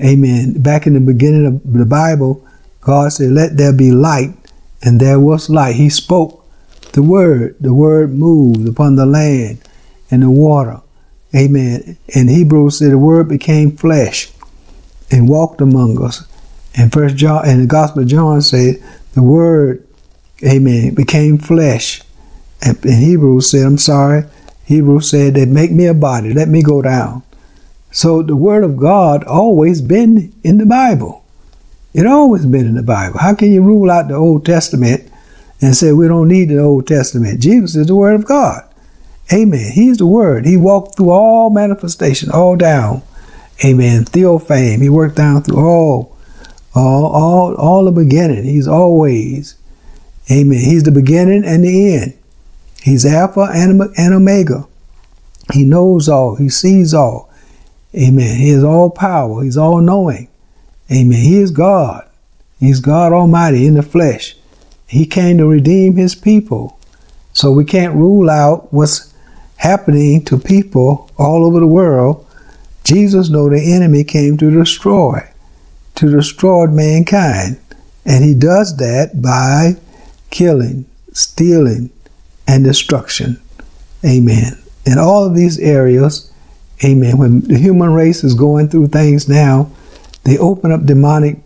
Amen. 0.00 0.60
Back 0.60 0.86
in 0.86 0.94
the 0.94 1.00
beginning 1.00 1.46
of 1.46 1.72
the 1.72 1.86
Bible, 1.86 2.46
God 2.80 3.12
said, 3.12 3.30
Let 3.30 3.56
there 3.56 3.72
be 3.72 3.90
light, 3.90 4.34
and 4.82 5.00
there 5.00 5.20
was 5.20 5.48
light. 5.48 5.76
He 5.76 5.88
spoke 5.88 6.44
the 6.92 7.02
Word. 7.02 7.56
The 7.60 7.72
Word 7.72 8.12
moved 8.12 8.68
upon 8.68 8.96
the 8.96 9.06
land 9.06 9.66
and 10.10 10.22
the 10.22 10.30
water. 10.30 10.81
Amen. 11.34 11.96
In 12.08 12.28
Hebrews 12.28 12.78
said 12.78 12.92
the 12.92 12.98
Word 12.98 13.28
became 13.28 13.76
flesh 13.76 14.30
and 15.10 15.28
walked 15.28 15.60
among 15.60 16.02
us. 16.02 16.26
And 16.74 16.92
First 16.92 17.16
John 17.16 17.46
and 17.46 17.62
the 17.62 17.66
Gospel 17.66 18.02
of 18.02 18.08
John 18.08 18.42
said 18.42 18.82
the 19.14 19.22
Word, 19.22 19.86
Amen, 20.44 20.94
became 20.94 21.38
flesh. 21.38 22.02
And 22.60 22.78
Hebrews 22.84 23.50
said, 23.50 23.66
I'm 23.66 23.78
sorry. 23.78 24.24
Hebrews 24.64 25.10
said 25.10 25.34
that 25.34 25.48
make 25.48 25.70
me 25.70 25.86
a 25.86 25.94
body, 25.94 26.32
let 26.32 26.48
me 26.48 26.62
go 26.62 26.82
down. 26.82 27.22
So 27.90 28.22
the 28.22 28.36
Word 28.36 28.64
of 28.64 28.76
God 28.76 29.24
always 29.24 29.80
been 29.82 30.32
in 30.42 30.58
the 30.58 30.66
Bible. 30.66 31.24
It 31.92 32.06
always 32.06 32.46
been 32.46 32.66
in 32.66 32.74
the 32.74 32.82
Bible. 32.82 33.18
How 33.18 33.34
can 33.34 33.52
you 33.52 33.62
rule 33.62 33.90
out 33.90 34.08
the 34.08 34.14
Old 34.14 34.46
Testament 34.46 35.10
and 35.60 35.76
say 35.76 35.92
we 35.92 36.08
don't 36.08 36.28
need 36.28 36.48
the 36.48 36.58
Old 36.58 36.86
Testament? 36.86 37.40
Jesus 37.40 37.76
is 37.76 37.86
the 37.88 37.94
Word 37.94 38.14
of 38.14 38.24
God. 38.24 38.64
Amen. 39.30 39.72
He's 39.72 39.98
the 39.98 40.06
Word. 40.06 40.46
He 40.46 40.56
walked 40.56 40.96
through 40.96 41.10
all 41.10 41.50
manifestation, 41.50 42.30
all 42.30 42.56
down. 42.56 43.02
Amen. 43.64 44.04
Theophany. 44.04 44.78
He 44.78 44.88
worked 44.88 45.16
down 45.16 45.42
through 45.42 45.58
all, 45.58 46.16
all, 46.74 47.06
all, 47.06 47.54
all 47.54 47.84
the 47.84 47.92
beginning. 47.92 48.44
He's 48.44 48.66
always. 48.66 49.56
Amen. 50.30 50.58
He's 50.58 50.82
the 50.82 50.90
beginning 50.90 51.44
and 51.44 51.64
the 51.64 51.94
end. 51.94 52.14
He's 52.82 53.06
Alpha 53.06 53.48
and, 53.54 54.12
Omega. 54.12 54.66
He 55.52 55.64
knows 55.64 56.08
all. 56.08 56.36
He 56.36 56.48
sees 56.48 56.94
all. 56.94 57.30
Amen. 57.94 58.38
He 58.38 58.50
is 58.50 58.64
all 58.64 58.90
power. 58.90 59.44
He's 59.44 59.56
all 59.56 59.80
knowing. 59.80 60.28
Amen. 60.90 61.20
He 61.20 61.38
is 61.38 61.50
God. 61.50 62.08
He's 62.58 62.80
God 62.80 63.12
Almighty 63.12 63.66
in 63.66 63.74
the 63.74 63.82
flesh. 63.82 64.36
He 64.86 65.06
came 65.06 65.38
to 65.38 65.46
redeem 65.46 65.96
his 65.96 66.14
people. 66.14 66.78
So 67.32 67.52
we 67.52 67.64
can't 67.64 67.94
rule 67.94 68.28
out 68.28 68.72
what's 68.72 69.11
happening 69.62 70.24
to 70.24 70.38
people 70.38 71.10
all 71.18 71.44
over 71.44 71.60
the 71.60 71.66
world. 71.66 72.26
Jesus 72.84 73.30
know 73.30 73.48
the 73.48 73.72
enemy 73.72 74.04
came 74.04 74.36
to 74.38 74.50
destroy, 74.50 75.20
to 75.94 76.10
destroy 76.10 76.66
mankind. 76.66 77.58
And 78.04 78.24
he 78.24 78.34
does 78.34 78.76
that 78.78 79.22
by 79.22 79.76
killing, 80.30 80.86
stealing, 81.12 81.90
and 82.46 82.64
destruction. 82.64 83.40
Amen. 84.04 84.60
In 84.84 84.98
all 84.98 85.24
of 85.24 85.36
these 85.36 85.58
areas, 85.60 86.32
Amen. 86.84 87.16
When 87.16 87.40
the 87.42 87.58
human 87.58 87.92
race 87.92 88.24
is 88.24 88.34
going 88.34 88.68
through 88.68 88.88
things 88.88 89.28
now, 89.28 89.70
they 90.24 90.36
open 90.38 90.72
up 90.72 90.84
demonic 90.84 91.38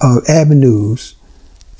uh, 0.00 0.20
avenues. 0.28 1.14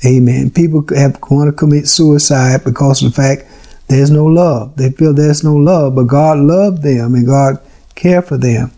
Amen. 0.05 0.49
People 0.49 0.83
have 0.95 1.19
want 1.29 1.49
to 1.49 1.55
commit 1.55 1.87
suicide 1.87 2.63
because 2.63 3.03
of 3.03 3.13
the 3.13 3.15
fact 3.15 3.47
there's 3.87 4.11
no 4.11 4.25
love. 4.25 4.75
They 4.77 4.91
feel 4.91 5.13
there's 5.13 5.43
no 5.43 5.55
love, 5.55 5.95
but 5.95 6.03
God 6.03 6.39
loved 6.39 6.83
them 6.83 7.13
and 7.15 7.25
God 7.25 7.59
cared 7.95 8.25
for 8.25 8.37
them. 8.37 8.71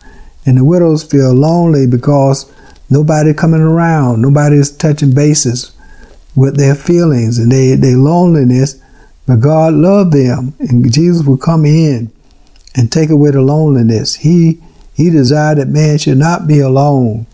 And 0.45 0.57
the 0.57 0.63
widows 0.63 1.03
feel 1.03 1.33
lonely 1.33 1.87
because 1.87 2.51
nobody 2.89 3.33
coming 3.33 3.61
around, 3.61 4.21
nobody's 4.21 4.71
touching 4.71 5.13
bases 5.13 5.71
with 6.35 6.57
their 6.57 6.75
feelings 6.75 7.39
and 7.39 7.51
they, 7.51 7.75
their 7.75 7.97
loneliness. 7.97 8.81
But 9.25 9.37
God 9.37 9.73
loved 9.73 10.13
them, 10.13 10.53
and 10.59 10.91
Jesus 10.93 11.25
will 11.25 11.37
come 11.37 11.65
in 11.65 12.11
and 12.75 12.91
take 12.91 13.09
away 13.09 13.31
the 13.31 13.41
loneliness. 13.41 14.15
He 14.15 14.61
he 14.93 15.09
desired 15.09 15.57
that 15.57 15.67
man 15.67 15.97
should 15.97 16.19
not 16.19 16.47
be 16.47 16.59
alone, 16.59 17.25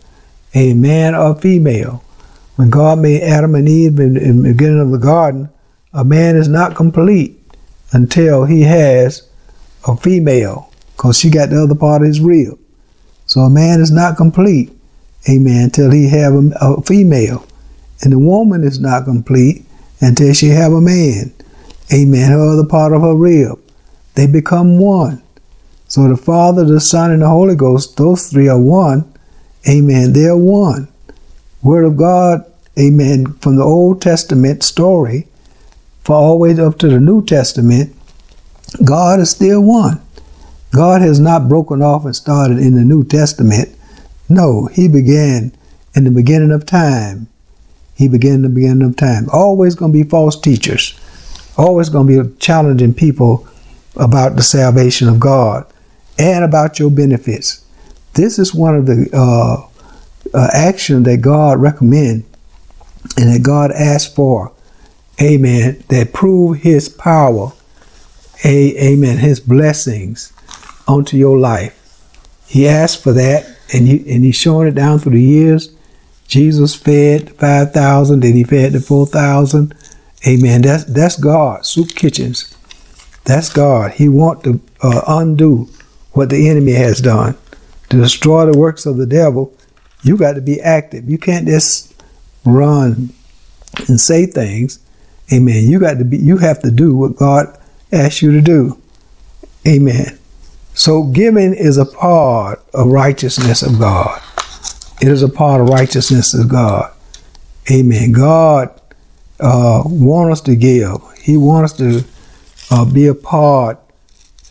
a 0.53 0.73
man 0.73 1.13
or 1.13 1.35
female, 1.35 2.03
When 2.55 2.69
God 2.69 2.99
made 2.99 3.21
Adam 3.21 3.55
and 3.55 3.67
Eve 3.67 3.99
in, 3.99 4.17
in 4.17 4.41
the 4.41 4.53
beginning 4.53 4.79
of 4.79 4.91
the 4.91 4.97
garden, 4.97 5.49
a 5.93 6.03
man 6.03 6.35
is 6.35 6.47
not 6.47 6.75
complete 6.75 7.40
until 7.91 8.45
he 8.45 8.61
has 8.61 9.27
a 9.87 9.95
female, 9.97 10.71
because 10.95 11.19
she 11.19 11.29
got 11.29 11.49
the 11.49 11.63
other 11.63 11.75
part 11.75 12.01
of 12.01 12.07
his 12.07 12.19
rib. 12.19 12.57
So 13.25 13.41
a 13.41 13.49
man 13.49 13.79
is 13.79 13.91
not 13.91 14.17
complete, 14.17 14.71
amen, 15.29 15.65
until 15.65 15.91
he 15.91 16.09
have 16.09 16.33
a, 16.33 16.51
a 16.61 16.81
female. 16.81 17.45
And 18.01 18.13
the 18.13 18.19
woman 18.19 18.63
is 18.63 18.79
not 18.79 19.05
complete 19.05 19.65
until 19.99 20.33
she 20.33 20.49
have 20.49 20.73
a 20.73 20.81
man, 20.81 21.33
amen, 21.93 22.31
her 22.31 22.53
other 22.53 22.67
part 22.67 22.93
of 22.93 23.01
her 23.01 23.15
rib. 23.15 23.59
They 24.15 24.27
become 24.27 24.79
one. 24.79 25.21
So 25.87 26.07
the 26.07 26.17
Father, 26.17 26.63
the 26.65 26.79
Son, 26.79 27.11
and 27.11 27.21
the 27.21 27.29
Holy 27.29 27.55
Ghost, 27.55 27.97
those 27.97 28.27
three 28.27 28.47
are 28.47 28.59
one. 28.59 29.11
Amen. 29.69 30.13
They're 30.13 30.37
one. 30.37 30.87
Word 31.61 31.85
of 31.85 31.97
God, 31.97 32.45
amen, 32.79 33.33
from 33.33 33.57
the 33.57 33.63
Old 33.63 34.01
Testament 34.01 34.63
story 34.63 35.27
for 36.03 36.15
all 36.15 36.31
the 36.31 36.37
way 36.37 36.59
up 36.59 36.77
to 36.79 36.87
the 36.87 36.99
New 36.99 37.23
Testament, 37.25 37.95
God 38.83 39.19
is 39.19 39.31
still 39.31 39.61
one. 39.61 40.01
God 40.73 41.01
has 41.01 41.19
not 41.19 41.49
broken 41.49 41.81
off 41.81 42.05
and 42.05 42.15
started 42.15 42.57
in 42.59 42.75
the 42.75 42.83
New 42.83 43.03
Testament. 43.03 43.69
No, 44.29 44.67
He 44.67 44.87
began 44.87 45.51
in 45.95 46.05
the 46.05 46.11
beginning 46.11 46.51
of 46.51 46.65
time. 46.65 47.27
He 47.95 48.07
began 48.07 48.35
in 48.35 48.41
the 48.43 48.49
beginning 48.49 48.87
of 48.87 48.95
time. 48.95 49.27
Always 49.31 49.75
going 49.75 49.91
to 49.91 50.03
be 50.03 50.09
false 50.09 50.39
teachers. 50.39 50.97
Always 51.57 51.89
going 51.89 52.07
to 52.07 52.23
be 52.23 52.35
challenging 52.37 52.93
people 52.93 53.47
about 53.95 54.37
the 54.37 54.43
salvation 54.43 55.09
of 55.09 55.19
God 55.19 55.71
and 56.17 56.43
about 56.43 56.79
your 56.79 56.89
benefits. 56.89 57.65
This 58.13 58.39
is 58.39 58.55
one 58.55 58.75
of 58.75 58.85
the 58.85 59.09
uh, 59.13 59.67
uh, 60.33 60.49
actions 60.53 61.05
that 61.05 61.17
God 61.17 61.59
recommends 61.59 62.25
and 63.17 63.33
that 63.33 63.43
God 63.43 63.71
asks 63.71 64.13
for. 64.13 64.51
Amen. 65.21 65.83
That 65.89 66.13
prove 66.13 66.59
His 66.59 66.89
power. 66.89 67.53
A, 68.43 68.91
amen. 68.91 69.19
His 69.19 69.39
blessings 69.39 70.33
onto 70.87 71.15
your 71.15 71.37
life. 71.37 71.77
He 72.47 72.67
asked 72.67 73.03
for 73.03 73.13
that, 73.13 73.45
and 73.71 73.87
he 73.87 73.97
and 74.13 74.25
He's 74.25 74.35
showing 74.35 74.67
it 74.67 74.75
down 74.75 74.99
through 74.99 75.13
the 75.13 75.21
years. 75.21 75.73
Jesus 76.27 76.75
fed 76.75 77.35
five 77.37 77.71
thousand, 77.71 78.21
then 78.21 78.33
He 78.33 78.43
fed 78.43 78.73
the 78.73 78.79
four 78.79 79.05
thousand. 79.05 79.75
Amen. 80.27 80.61
That's 80.61 80.83
that's 80.85 81.17
God. 81.17 81.65
Soup 81.65 81.89
kitchens. 81.89 82.55
That's 83.25 83.49
God. 83.49 83.91
He 83.91 84.09
want 84.09 84.43
to 84.43 84.59
uh, 84.81 85.01
undo 85.07 85.69
what 86.13 86.29
the 86.29 86.49
enemy 86.49 86.73
has 86.73 86.99
done 86.99 87.37
to 87.89 87.97
destroy 87.97 88.45
the 88.45 88.57
works 88.57 88.85
of 88.85 88.97
the 88.97 89.05
devil. 89.05 89.53
You 90.03 90.17
got 90.17 90.33
to 90.33 90.41
be 90.41 90.59
active. 90.59 91.09
You 91.09 91.17
can't 91.17 91.47
just 91.47 91.93
run 92.43 93.13
and 93.87 93.99
say 93.99 94.25
things. 94.25 94.79
Amen. 95.31 95.69
You 95.69 95.79
got 95.79 95.97
to 95.97 96.05
be. 96.05 96.17
You 96.17 96.37
have 96.37 96.61
to 96.61 96.71
do 96.71 96.95
what 96.95 97.15
God 97.15 97.57
asks 97.91 98.21
you 98.21 98.31
to 98.31 98.41
do. 98.41 98.81
Amen. 99.67 100.17
So 100.73 101.03
giving 101.03 101.53
is 101.53 101.77
a 101.77 101.85
part 101.85 102.63
of 102.73 102.87
righteousness 102.87 103.61
of 103.61 103.79
God. 103.79 104.21
It 105.01 105.07
is 105.07 105.23
a 105.23 105.29
part 105.29 105.61
of 105.61 105.69
righteousness 105.69 106.33
of 106.33 106.49
God. 106.49 106.93
Amen. 107.69 108.11
God 108.11 108.69
uh, 109.39 109.83
wants 109.85 110.39
us 110.39 110.45
to 110.45 110.55
give. 110.55 110.97
He 111.19 111.37
wants 111.37 111.73
us 111.73 111.77
to 111.79 112.03
uh, 112.71 112.85
be 112.85 113.07
a 113.07 113.15
part. 113.15 113.79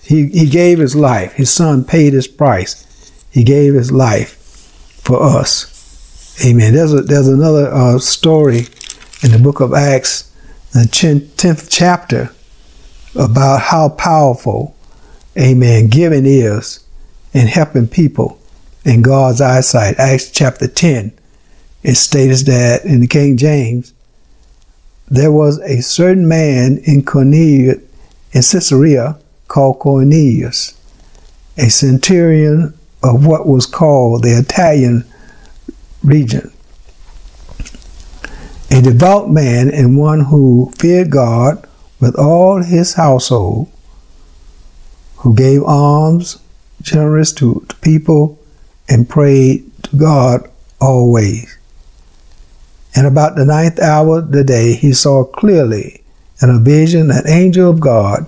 He, 0.02 0.26
he 0.26 0.48
gave 0.48 0.78
his 0.78 0.96
life. 0.96 1.34
His 1.34 1.52
son 1.52 1.84
paid 1.84 2.12
his 2.12 2.26
price. 2.26 2.86
He 3.30 3.44
gave 3.44 3.74
his 3.74 3.92
life 3.92 4.36
for 5.02 5.22
us. 5.22 5.76
Amen. 6.44 6.74
There's 6.74 6.92
a, 6.92 7.02
there's 7.02 7.28
another 7.28 7.72
uh, 7.72 7.98
story 7.98 8.66
in 9.22 9.30
the 9.30 9.38
book 9.40 9.60
of 9.60 9.74
Acts, 9.74 10.29
the 10.72 10.80
10th 10.80 11.68
chapter, 11.70 12.30
about 13.14 13.60
how 13.60 13.88
powerful, 13.88 14.76
amen, 15.36 15.88
giving 15.88 16.26
is 16.26 16.84
in 17.32 17.46
helping 17.48 17.88
people 17.88 18.40
in 18.84 19.02
God's 19.02 19.40
eyesight. 19.40 19.98
Acts 19.98 20.30
chapter 20.30 20.68
10, 20.68 21.12
it 21.82 21.94
states 21.96 22.44
that 22.44 22.84
in 22.84 23.00
the 23.00 23.06
King 23.06 23.36
James, 23.36 23.92
there 25.08 25.32
was 25.32 25.58
a 25.60 25.82
certain 25.82 26.28
man 26.28 26.78
in 26.84 27.04
Cornelius, 27.04 27.78
in 28.32 28.42
Caesarea 28.42 29.18
called 29.48 29.80
Cornelius, 29.80 30.80
a 31.58 31.68
centurion 31.68 32.74
of 33.02 33.26
what 33.26 33.46
was 33.46 33.66
called 33.66 34.22
the 34.22 34.38
Italian 34.38 35.04
region. 36.04 36.52
A 38.70 38.80
devout 38.80 39.30
man 39.30 39.68
and 39.70 39.98
one 39.98 40.20
who 40.26 40.72
feared 40.78 41.10
God 41.10 41.66
with 42.00 42.16
all 42.16 42.62
his 42.62 42.94
household, 42.94 43.68
who 45.18 45.34
gave 45.34 45.62
alms 45.64 46.38
generous 46.80 47.32
to, 47.32 47.64
to 47.68 47.76
people 47.76 48.38
and 48.88 49.08
prayed 49.08 49.70
to 49.84 49.96
God 49.96 50.48
always. 50.80 51.58
And 52.94 53.06
about 53.06 53.36
the 53.36 53.44
ninth 53.44 53.78
hour 53.80 54.18
of 54.18 54.32
the 54.32 54.44
day, 54.44 54.74
he 54.74 54.92
saw 54.92 55.24
clearly 55.24 56.02
in 56.42 56.50
a 56.50 56.58
vision 56.58 57.10
an 57.10 57.28
angel 57.28 57.70
of 57.70 57.80
God 57.80 58.26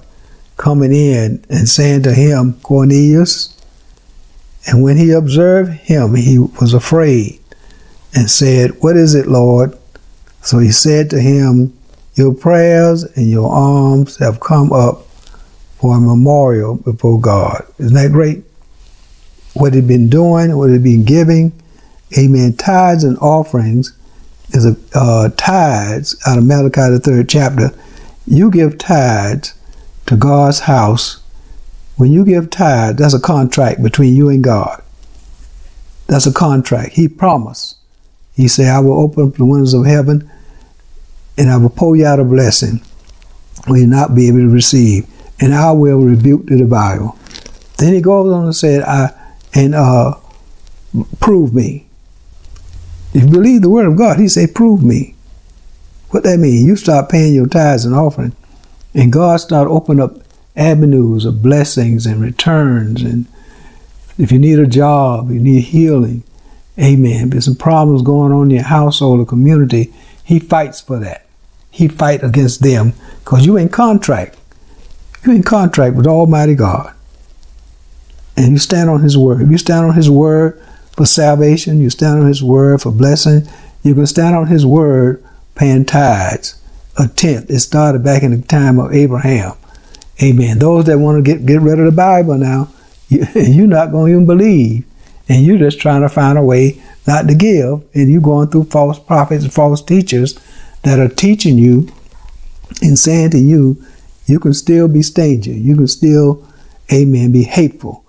coming 0.56 0.92
in 0.92 1.44
and 1.48 1.68
saying 1.68 2.02
to 2.02 2.14
him, 2.14 2.54
Cornelius. 2.62 3.56
And 4.66 4.82
when 4.82 4.96
he 4.96 5.10
observed 5.10 5.72
him, 5.72 6.14
he 6.14 6.38
was 6.38 6.74
afraid 6.74 7.40
and 8.14 8.30
said, 8.30 8.82
What 8.82 8.96
is 8.96 9.14
it, 9.14 9.26
Lord? 9.26 9.76
So 10.42 10.58
he 10.58 10.70
said 10.70 11.10
to 11.10 11.20
him, 11.20 11.76
Your 12.14 12.34
prayers 12.34 13.04
and 13.16 13.30
your 13.30 13.50
alms 13.52 14.16
have 14.18 14.40
come 14.40 14.72
up 14.72 15.06
for 15.78 15.96
a 15.96 16.00
memorial 16.00 16.76
before 16.76 17.20
God. 17.20 17.66
Isn't 17.78 17.94
that 17.94 18.12
great? 18.12 18.44
What 19.54 19.74
he'd 19.74 19.88
been 19.88 20.08
doing, 20.08 20.56
what 20.56 20.70
he'd 20.70 20.82
been 20.82 21.04
giving. 21.04 21.52
Amen. 22.18 22.54
Tithes 22.54 23.04
and 23.04 23.18
offerings 23.18 23.96
is 24.50 24.66
a 24.66 24.76
uh, 24.94 25.30
tithes 25.36 26.20
out 26.26 26.38
of 26.38 26.44
Malachi 26.44 26.90
the 26.90 27.00
third 27.00 27.28
chapter 27.28 27.70
you 28.26 28.50
give 28.50 28.78
tithes 28.78 29.54
to 30.06 30.16
God's 30.16 30.60
house, 30.60 31.20
when 31.96 32.12
you 32.12 32.24
give 32.24 32.50
tithes, 32.50 32.98
that's 32.98 33.14
a 33.14 33.20
contract 33.20 33.82
between 33.82 34.16
you 34.16 34.28
and 34.28 34.42
God. 34.42 34.82
That's 36.06 36.26
a 36.26 36.32
contract. 36.32 36.94
He 36.94 37.08
promised. 37.08 37.76
He 38.34 38.48
said, 38.48 38.68
I 38.68 38.80
will 38.80 38.98
open 38.98 39.28
up 39.28 39.34
the 39.34 39.44
windows 39.44 39.74
of 39.74 39.86
heaven 39.86 40.30
and 41.36 41.50
I 41.50 41.56
will 41.56 41.70
pour 41.70 41.96
you 41.96 42.06
out 42.06 42.20
a 42.20 42.24
blessing 42.24 42.82
will 43.66 43.78
you 43.78 43.86
not 43.86 44.14
be 44.14 44.28
able 44.28 44.38
to 44.38 44.48
receive, 44.48 45.06
and 45.40 45.54
I 45.54 45.72
will 45.72 46.00
rebuke 46.00 46.46
the 46.46 46.56
devourer. 46.56 47.10
Then 47.78 47.94
he 47.94 48.00
goes 48.00 48.32
on 48.32 48.44
and 48.44 48.56
said, 48.56 48.82
I 48.82 49.10
and 49.54 49.74
uh, 49.74 50.14
prove 51.20 51.54
me. 51.54 51.86
If 53.12 53.24
you 53.24 53.30
believe 53.30 53.62
the 53.62 53.68
word 53.68 53.86
of 53.86 53.96
God, 53.96 54.18
he 54.18 54.28
said, 54.28 54.54
prove 54.54 54.82
me. 54.82 55.14
What 56.10 56.22
that 56.22 56.38
mean? 56.38 56.66
You 56.66 56.76
start 56.76 57.10
paying 57.10 57.34
your 57.34 57.46
tithes 57.46 57.84
and 57.84 57.94
offering, 57.94 58.34
and 58.94 59.12
God 59.12 59.38
start 59.40 59.68
opening 59.68 60.02
up 60.02 60.16
avenues 60.56 61.24
of 61.24 61.42
blessings 61.42 62.06
and 62.06 62.20
returns. 62.20 63.02
And 63.02 63.26
if 64.18 64.32
you 64.32 64.38
need 64.38 64.58
a 64.58 64.66
job, 64.66 65.30
you 65.30 65.40
need 65.40 65.64
healing, 65.64 66.22
amen. 66.78 67.24
If 67.24 67.30
There's 67.30 67.44
some 67.44 67.56
problems 67.56 68.02
going 68.02 68.32
on 68.32 68.44
in 68.44 68.50
your 68.50 68.62
household 68.64 69.20
or 69.20 69.26
community. 69.26 69.92
He 70.24 70.38
fights 70.38 70.80
for 70.80 70.98
that. 71.00 71.26
He 71.70 71.88
fight 71.88 72.22
against 72.22 72.62
them 72.62 72.92
because 73.20 73.46
you 73.46 73.56
in 73.56 73.68
contract. 73.68 74.38
You 75.24 75.32
in 75.32 75.42
contract 75.42 75.96
with 75.96 76.06
Almighty 76.06 76.54
God. 76.54 76.94
And 78.36 78.52
you 78.52 78.58
stand 78.58 78.90
on 78.90 79.02
His 79.02 79.16
word. 79.16 79.42
If 79.42 79.50
you 79.50 79.58
stand 79.58 79.86
on 79.86 79.94
His 79.94 80.10
word 80.10 80.62
for 80.96 81.06
salvation, 81.06 81.80
you 81.80 81.90
stand 81.90 82.20
on 82.20 82.28
His 82.28 82.42
word 82.42 82.82
for 82.82 82.92
blessing, 82.92 83.48
you 83.82 83.94
can 83.94 84.06
stand 84.06 84.36
on 84.36 84.46
His 84.46 84.64
word 84.64 85.24
paying 85.54 85.84
tithes, 85.84 86.60
a 86.98 87.08
tenth. 87.08 87.50
It 87.50 87.60
started 87.60 88.02
back 88.02 88.22
in 88.22 88.38
the 88.38 88.46
time 88.46 88.78
of 88.78 88.92
Abraham. 88.92 89.54
Amen. 90.22 90.58
Those 90.58 90.86
that 90.86 90.98
want 90.98 91.16
to 91.16 91.22
get, 91.22 91.46
get 91.46 91.60
rid 91.60 91.78
of 91.78 91.86
the 91.86 91.92
Bible 91.92 92.36
now, 92.36 92.68
you, 93.08 93.26
you're 93.34 93.66
not 93.66 93.92
going 93.92 94.12
to 94.12 94.12
even 94.12 94.26
believe. 94.26 94.84
And 95.28 95.44
you're 95.44 95.58
just 95.58 95.80
trying 95.80 96.02
to 96.02 96.08
find 96.08 96.38
a 96.38 96.42
way 96.42 96.82
not 97.06 97.28
to 97.28 97.34
give. 97.34 97.84
And 97.94 98.10
you're 98.10 98.20
going 98.20 98.48
through 98.48 98.64
false 98.64 98.98
prophets 98.98 99.44
and 99.44 99.52
false 99.52 99.82
teachers 99.82 100.38
that 100.82 100.98
are 100.98 101.08
teaching 101.08 101.58
you 101.58 101.88
and 102.82 102.98
saying 102.98 103.30
to 103.30 103.38
you, 103.38 103.82
you 104.26 104.38
can 104.38 104.54
still 104.54 104.88
be 104.88 105.02
stingy. 105.02 105.52
You 105.52 105.76
can 105.76 105.88
still, 105.88 106.46
amen, 106.92 107.32
be 107.32 107.44
hateful. 107.44 108.04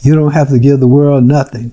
You 0.00 0.14
don't 0.14 0.32
have 0.32 0.50
to 0.50 0.58
give 0.58 0.80
the 0.80 0.86
world 0.86 1.24
nothing. 1.24 1.72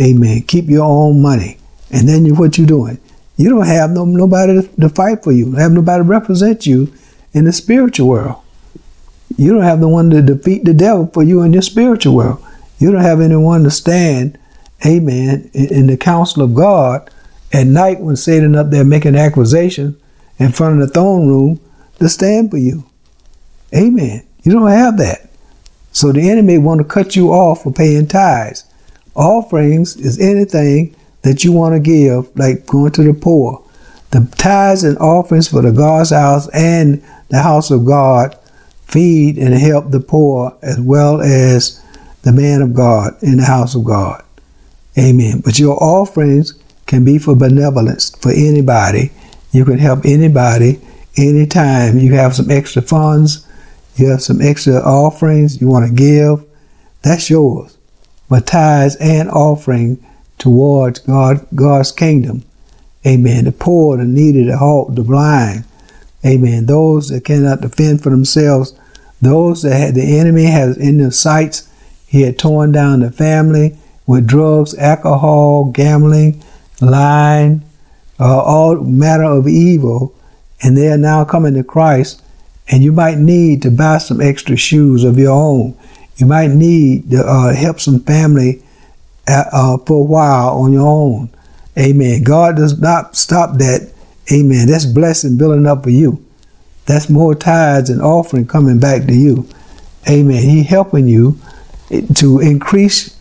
Amen. 0.00 0.42
Keep 0.42 0.66
your 0.66 0.84
own 0.84 1.22
money. 1.22 1.58
And 1.90 2.08
then 2.08 2.26
you, 2.26 2.34
what 2.34 2.58
you 2.58 2.66
doing? 2.66 2.98
You 3.36 3.50
don't 3.50 3.66
have 3.66 3.90
no, 3.90 4.04
nobody 4.04 4.68
to, 4.80 4.88
fight 4.88 5.22
for 5.22 5.32
you. 5.32 5.50
You 5.50 5.56
have 5.56 5.72
nobody 5.72 6.00
to 6.00 6.08
represent 6.08 6.66
you 6.66 6.92
in 7.32 7.44
the 7.44 7.52
spiritual 7.52 8.08
world. 8.08 8.42
You 9.36 9.52
don't 9.52 9.62
have 9.62 9.80
the 9.80 9.88
one 9.88 10.10
to 10.10 10.22
defeat 10.22 10.64
the 10.64 10.74
devil 10.74 11.06
for 11.06 11.22
you 11.22 11.42
in 11.42 11.52
your 11.52 11.62
spiritual 11.62 12.16
world. 12.16 12.44
You 12.78 12.92
don't 12.92 13.02
have 13.02 13.20
anyone 13.20 13.64
to 13.64 13.70
stand, 13.70 14.38
amen, 14.86 15.50
in, 15.52 15.88
the 15.88 15.96
counsel 15.96 16.42
of 16.42 16.54
God, 16.54 17.10
at 17.52 17.66
night 17.66 18.00
when 18.00 18.16
Satan 18.16 18.54
up 18.54 18.70
there 18.70 18.84
making 18.84 19.16
accusation 19.16 20.00
in 20.38 20.52
front 20.52 20.80
of 20.80 20.86
the 20.86 20.94
throne 20.94 21.28
room 21.28 21.60
to 21.98 22.08
stand 22.08 22.50
for 22.50 22.58
you. 22.58 22.84
Amen. 23.74 24.26
You 24.42 24.52
don't 24.52 24.70
have 24.70 24.96
that. 24.98 25.28
So 25.92 26.12
the 26.12 26.30
enemy 26.30 26.58
want 26.58 26.78
to 26.78 26.84
cut 26.84 27.16
you 27.16 27.32
off 27.32 27.62
for 27.64 27.72
paying 27.72 28.06
tithes. 28.06 28.64
Offerings 29.14 29.96
is 29.96 30.20
anything 30.20 30.94
that 31.22 31.42
you 31.42 31.52
want 31.52 31.74
to 31.74 31.80
give, 31.80 32.34
like 32.36 32.66
going 32.66 32.92
to 32.92 33.02
the 33.02 33.14
poor. 33.14 33.64
The 34.10 34.26
tithes 34.36 34.84
and 34.84 34.96
offerings 34.98 35.48
for 35.48 35.60
the 35.60 35.72
God's 35.72 36.10
house 36.10 36.48
and 36.50 37.02
the 37.28 37.42
house 37.42 37.70
of 37.70 37.84
God 37.84 38.38
feed 38.86 39.36
and 39.36 39.52
help 39.54 39.90
the 39.90 40.00
poor 40.00 40.56
as 40.62 40.80
well 40.80 41.20
as 41.20 41.82
the 42.22 42.32
man 42.32 42.62
of 42.62 42.74
God 42.74 43.22
in 43.22 43.38
the 43.38 43.44
house 43.44 43.74
of 43.74 43.84
God. 43.84 44.22
Amen. 44.98 45.40
But 45.44 45.58
your 45.58 45.82
offerings 45.82 46.54
can 46.86 47.04
be 47.04 47.18
for 47.18 47.36
benevolence 47.36 48.10
for 48.16 48.32
anybody. 48.32 49.12
You 49.52 49.64
can 49.64 49.78
help 49.78 50.04
anybody 50.04 50.80
anytime 51.18 51.98
you 51.98 52.14
have 52.14 52.34
some 52.34 52.50
extra 52.50 52.82
funds, 52.82 53.46
you 53.96 54.08
have 54.08 54.22
some 54.22 54.40
extra 54.40 54.74
offerings 54.74 55.60
you 55.60 55.68
want 55.68 55.88
to 55.88 55.94
give, 55.94 56.44
that's 57.02 57.28
yours. 57.30 57.76
But 58.28 58.46
tithes 58.46 58.96
and 58.96 59.28
offering 59.30 60.04
towards 60.38 61.00
God, 61.00 61.46
God's 61.54 61.92
kingdom. 61.92 62.44
Amen. 63.06 63.44
The 63.44 63.52
poor, 63.52 63.96
the 63.96 64.04
needy, 64.04 64.44
the 64.44 64.58
halt, 64.58 64.94
the 64.94 65.02
blind. 65.02 65.64
Amen. 66.24 66.66
Those 66.66 67.08
that 67.08 67.24
cannot 67.24 67.60
defend 67.60 68.02
for 68.02 68.10
themselves, 68.10 68.78
those 69.22 69.62
that 69.62 69.94
the 69.94 70.18
enemy 70.18 70.44
has 70.44 70.76
in 70.76 70.98
their 70.98 71.10
sights, 71.10 71.67
he 72.08 72.22
had 72.22 72.38
torn 72.38 72.72
down 72.72 73.00
the 73.00 73.12
family 73.12 73.76
with 74.06 74.26
drugs, 74.26 74.74
alcohol, 74.78 75.66
gambling, 75.66 76.42
lying, 76.80 77.62
uh, 78.18 78.42
all 78.42 78.76
matter 78.76 79.24
of 79.24 79.46
evil, 79.46 80.14
and 80.62 80.76
they 80.76 80.90
are 80.90 80.96
now 80.96 81.24
coming 81.24 81.54
to 81.54 81.62
Christ. 81.62 82.22
And 82.70 82.82
you 82.82 82.92
might 82.92 83.18
need 83.18 83.60
to 83.62 83.70
buy 83.70 83.98
some 83.98 84.20
extra 84.22 84.56
shoes 84.56 85.04
of 85.04 85.18
your 85.18 85.32
own. 85.32 85.76
You 86.16 86.26
might 86.26 86.50
need 86.50 87.10
to 87.10 87.22
uh, 87.22 87.54
help 87.54 87.78
some 87.78 88.00
family 88.00 88.62
uh, 89.28 89.44
uh, 89.52 89.78
for 89.78 90.00
a 90.00 90.04
while 90.04 90.58
on 90.58 90.72
your 90.72 90.86
own. 90.86 91.30
Amen. 91.78 92.24
God 92.24 92.56
does 92.56 92.78
not 92.80 93.16
stop 93.16 93.58
that. 93.58 93.92
Amen. 94.32 94.66
That's 94.66 94.86
blessing 94.86 95.36
building 95.36 95.66
up 95.66 95.84
for 95.84 95.90
you. 95.90 96.24
That's 96.86 97.10
more 97.10 97.34
tithes 97.34 97.90
and 97.90 98.00
offering 98.00 98.46
coming 98.46 98.80
back 98.80 99.04
to 99.06 99.14
you. 99.14 99.46
Amen. 100.08 100.42
He 100.42 100.62
helping 100.62 101.06
you 101.06 101.38
to 102.14 102.38
increase 102.40 103.16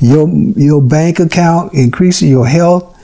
your 0.00 0.28
your 0.28 0.80
bank 0.82 1.20
account, 1.20 1.74
increasing 1.74 2.28
your 2.28 2.46
health. 2.46 2.96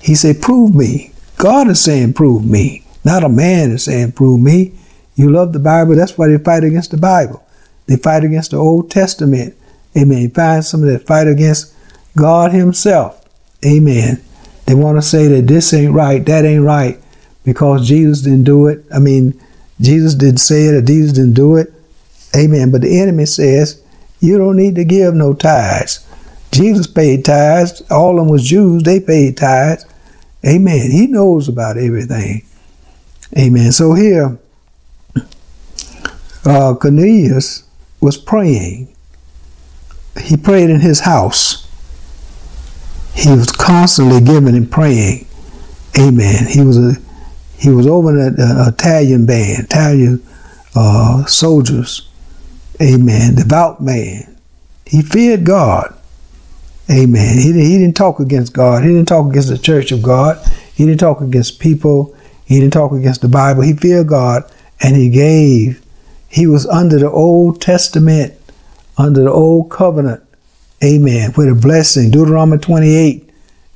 He 0.00 0.14
said, 0.14 0.40
"Prove 0.40 0.74
me." 0.74 1.12
God 1.36 1.68
is 1.68 1.80
saying, 1.80 2.14
"Prove 2.14 2.44
me." 2.44 2.84
Not 3.04 3.24
a 3.24 3.28
man 3.28 3.70
is 3.70 3.84
saying, 3.84 4.12
"Prove 4.12 4.40
me." 4.40 4.72
You 5.14 5.30
love 5.30 5.52
the 5.52 5.58
Bible. 5.58 5.96
That's 5.96 6.16
why 6.16 6.28
they 6.28 6.38
fight 6.38 6.64
against 6.64 6.90
the 6.90 6.96
Bible. 6.96 7.42
They 7.86 7.96
fight 7.96 8.24
against 8.24 8.52
the 8.52 8.58
Old 8.58 8.90
Testament. 8.90 9.54
Amen. 9.96 10.22
You 10.22 10.28
find 10.28 10.64
some 10.64 10.82
that 10.82 11.06
fight 11.06 11.26
against 11.26 11.72
God 12.16 12.52
Himself. 12.52 13.24
Amen. 13.64 14.20
They 14.66 14.74
want 14.74 14.98
to 14.98 15.02
say 15.02 15.26
that 15.28 15.46
this 15.46 15.72
ain't 15.72 15.94
right, 15.94 16.24
that 16.26 16.44
ain't 16.44 16.64
right, 16.64 17.00
because 17.44 17.88
Jesus 17.88 18.20
didn't 18.20 18.44
do 18.44 18.66
it. 18.66 18.84
I 18.94 18.98
mean, 18.98 19.40
Jesus 19.80 20.14
didn't 20.14 20.40
say 20.40 20.66
it, 20.66 20.74
or 20.74 20.82
Jesus 20.82 21.12
didn't 21.12 21.32
do 21.32 21.56
it. 21.56 21.72
Amen. 22.36 22.70
But 22.70 22.82
the 22.82 23.00
enemy 23.00 23.26
says, 23.26 23.80
you 24.20 24.38
don't 24.38 24.56
need 24.56 24.74
to 24.76 24.84
give 24.84 25.14
no 25.14 25.34
tithes. 25.34 26.06
Jesus 26.50 26.86
paid 26.86 27.24
tithes. 27.24 27.82
All 27.90 28.12
of 28.12 28.16
them 28.16 28.28
was 28.28 28.44
Jews. 28.44 28.82
They 28.82 29.00
paid 29.00 29.36
tithes. 29.36 29.84
Amen. 30.46 30.90
He 30.90 31.06
knows 31.06 31.48
about 31.48 31.76
everything. 31.76 32.46
Amen. 33.36 33.72
So 33.72 33.94
here, 33.94 34.38
uh, 36.44 36.74
Cornelius 36.74 37.64
was 38.00 38.16
praying. 38.16 38.94
He 40.20 40.36
prayed 40.36 40.70
in 40.70 40.80
his 40.80 41.00
house. 41.00 41.66
He 43.14 43.30
was 43.30 43.50
constantly 43.50 44.20
giving 44.20 44.56
and 44.56 44.70
praying. 44.70 45.26
Amen. 45.98 46.46
He 46.46 46.60
was 46.62 46.78
a 46.78 46.94
he 47.58 47.70
was 47.70 47.88
over 47.88 48.16
an 48.16 48.36
Italian 48.38 49.26
band, 49.26 49.64
Italian 49.64 50.24
uh, 50.76 51.24
soldiers. 51.24 52.08
Amen. 52.80 53.34
Devout 53.34 53.82
man. 53.82 54.36
He 54.86 55.02
feared 55.02 55.44
God. 55.44 55.94
Amen. 56.90 57.38
He, 57.38 57.52
he 57.52 57.78
didn't 57.78 57.96
talk 57.96 58.20
against 58.20 58.52
God. 58.52 58.82
He 58.82 58.90
didn't 58.90 59.08
talk 59.08 59.28
against 59.28 59.48
the 59.48 59.58
church 59.58 59.92
of 59.92 60.02
God. 60.02 60.38
He 60.74 60.86
didn't 60.86 61.00
talk 61.00 61.20
against 61.20 61.60
people. 61.60 62.16
He 62.46 62.60
didn't 62.60 62.72
talk 62.72 62.92
against 62.92 63.20
the 63.20 63.28
Bible. 63.28 63.62
He 63.62 63.74
feared 63.74 64.06
God 64.06 64.50
and 64.80 64.96
he 64.96 65.10
gave. 65.10 65.84
He 66.28 66.46
was 66.46 66.66
under 66.66 66.98
the 66.98 67.10
Old 67.10 67.60
Testament, 67.60 68.34
under 68.96 69.24
the 69.24 69.30
Old 69.30 69.70
Covenant. 69.70 70.22
Amen. 70.82 71.32
With 71.36 71.48
a 71.48 71.54
blessing. 71.54 72.10
Deuteronomy 72.10 72.58
28. 72.58 73.28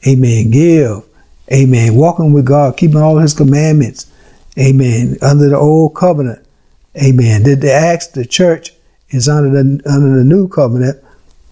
Amen. 0.07 0.51
Give. 0.51 1.05
Amen. 1.53 1.95
Walking 1.97 2.33
with 2.33 2.47
God, 2.47 2.77
keeping 2.77 2.99
all 2.99 3.19
his 3.19 3.35
commandments. 3.35 4.11
Amen. 4.59 5.19
Under 5.21 5.49
the 5.49 5.57
Old 5.57 5.95
Covenant. 5.95 6.47
Amen. 6.97 7.43
Did 7.43 7.61
the 7.61 7.73
Acts, 7.73 8.07
the 8.07 8.25
church 8.25 8.73
is 9.13 9.29
under 9.29 9.51
the 9.51 9.81
under 9.87 10.19
the 10.19 10.25
new 10.25 10.49
covenant 10.49 11.03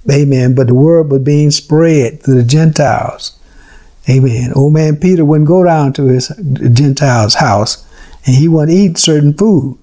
Amen. 0.09 0.55
But 0.55 0.69
the 0.69 0.75
word 0.75 1.11
was 1.11 1.23
being 1.23 1.51
spread 1.51 2.23
to 2.25 2.35
the 2.35 2.43
Gentiles. 2.43 3.39
Amen. 4.09 4.53
Old 4.55 4.73
man 4.73 4.97
Peter 4.97 5.25
wouldn't 5.25 5.49
go 5.49 5.65
down 5.65 5.93
to 5.95 6.05
his 6.05 6.29
Gentiles' 6.29 7.35
house 7.35 7.87
and 8.25 8.35
he 8.35 8.49
wouldn't 8.49 8.77
eat 8.77 8.99
certain 8.99 9.35
food. 9.35 9.79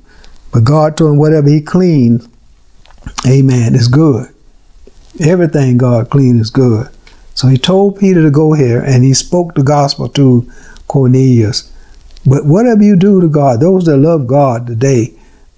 But 0.51 0.63
God 0.63 0.97
told 0.97 1.13
him 1.13 1.19
whatever 1.19 1.49
he 1.49 1.61
cleaned, 1.61 2.27
amen, 3.27 3.75
is 3.75 3.87
good. 3.87 4.33
Everything 5.19 5.77
God 5.77 6.09
cleaned 6.09 6.39
is 6.39 6.49
good. 6.49 6.89
So 7.35 7.47
he 7.47 7.57
told 7.57 7.99
Peter 7.99 8.23
to 8.23 8.31
go 8.31 8.53
here 8.53 8.81
and 8.81 9.03
he 9.03 9.13
spoke 9.13 9.53
the 9.53 9.63
gospel 9.63 10.09
to 10.09 10.49
Cornelius. 10.87 11.71
But 12.25 12.45
whatever 12.45 12.83
you 12.83 12.95
do 12.95 13.21
to 13.21 13.27
God, 13.27 13.59
those 13.59 13.85
that 13.85 13.97
love 13.97 14.25
God 14.25 14.65
today, 14.65 15.13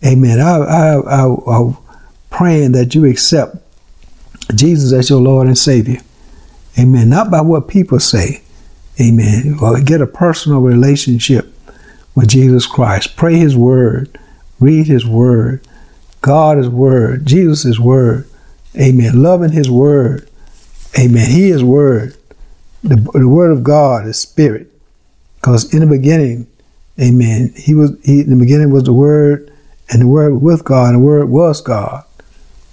amen, 0.05 0.39
I, 0.41 0.58
I, 0.58 0.99
I, 0.99 1.36
I'm 1.47 1.77
praying 2.39 2.71
that 2.71 2.95
you 2.95 3.04
accept 3.04 3.58
Jesus 4.56 4.93
as 4.93 5.10
your 5.10 5.19
Lord 5.19 5.47
and 5.47 5.58
Savior. 5.58 5.99
Amen. 6.80 7.10
Not 7.10 7.30
by 7.30 7.41
what 7.41 7.67
people 7.67 7.99
say. 7.99 8.43
Amen. 8.97 9.58
Or 9.62 9.82
get 9.82 9.99
a 9.99 10.08
personal 10.08 10.62
relationship 10.62 11.54
with 12.15 12.30
Jesus 12.30 12.65
Christ. 12.65 13.17
Pray 13.17 13.36
His 13.36 13.58
Word. 13.58 14.17
Read 14.58 14.88
His 14.88 15.06
Word. 15.06 15.67
God 16.21 16.58
is 16.58 16.69
Word. 16.69 17.25
Jesus 17.25 17.65
is 17.65 17.78
Word. 17.78 18.25
Amen. 18.73 19.21
Loving 19.21 19.52
His 19.52 19.69
Word. 19.69 20.30
Amen. 20.97 21.30
He 21.30 21.49
is 21.49 21.62
Word. 21.62 22.15
The, 22.84 22.95
the 22.95 23.28
Word 23.28 23.52
of 23.52 23.63
God 23.65 24.08
is 24.08 24.17
Spirit. 24.17 24.71
Because 25.36 25.73
in 25.73 25.82
the 25.82 25.88
beginning, 25.88 26.47
Amen. 27.02 27.54
He 27.58 27.73
was. 27.73 27.97
He, 28.04 28.21
in 28.21 28.30
the 28.30 28.36
beginning 28.38 28.71
was 28.71 28.84
the 28.84 28.93
Word, 28.93 29.54
and 29.89 30.02
the 30.02 30.08
Word 30.08 30.34
was 30.34 30.41
with 30.41 30.63
God, 30.63 30.93
and 30.93 30.95
the 30.95 31.06
Word 31.06 31.30
was 31.30 31.60
God. 31.60 32.06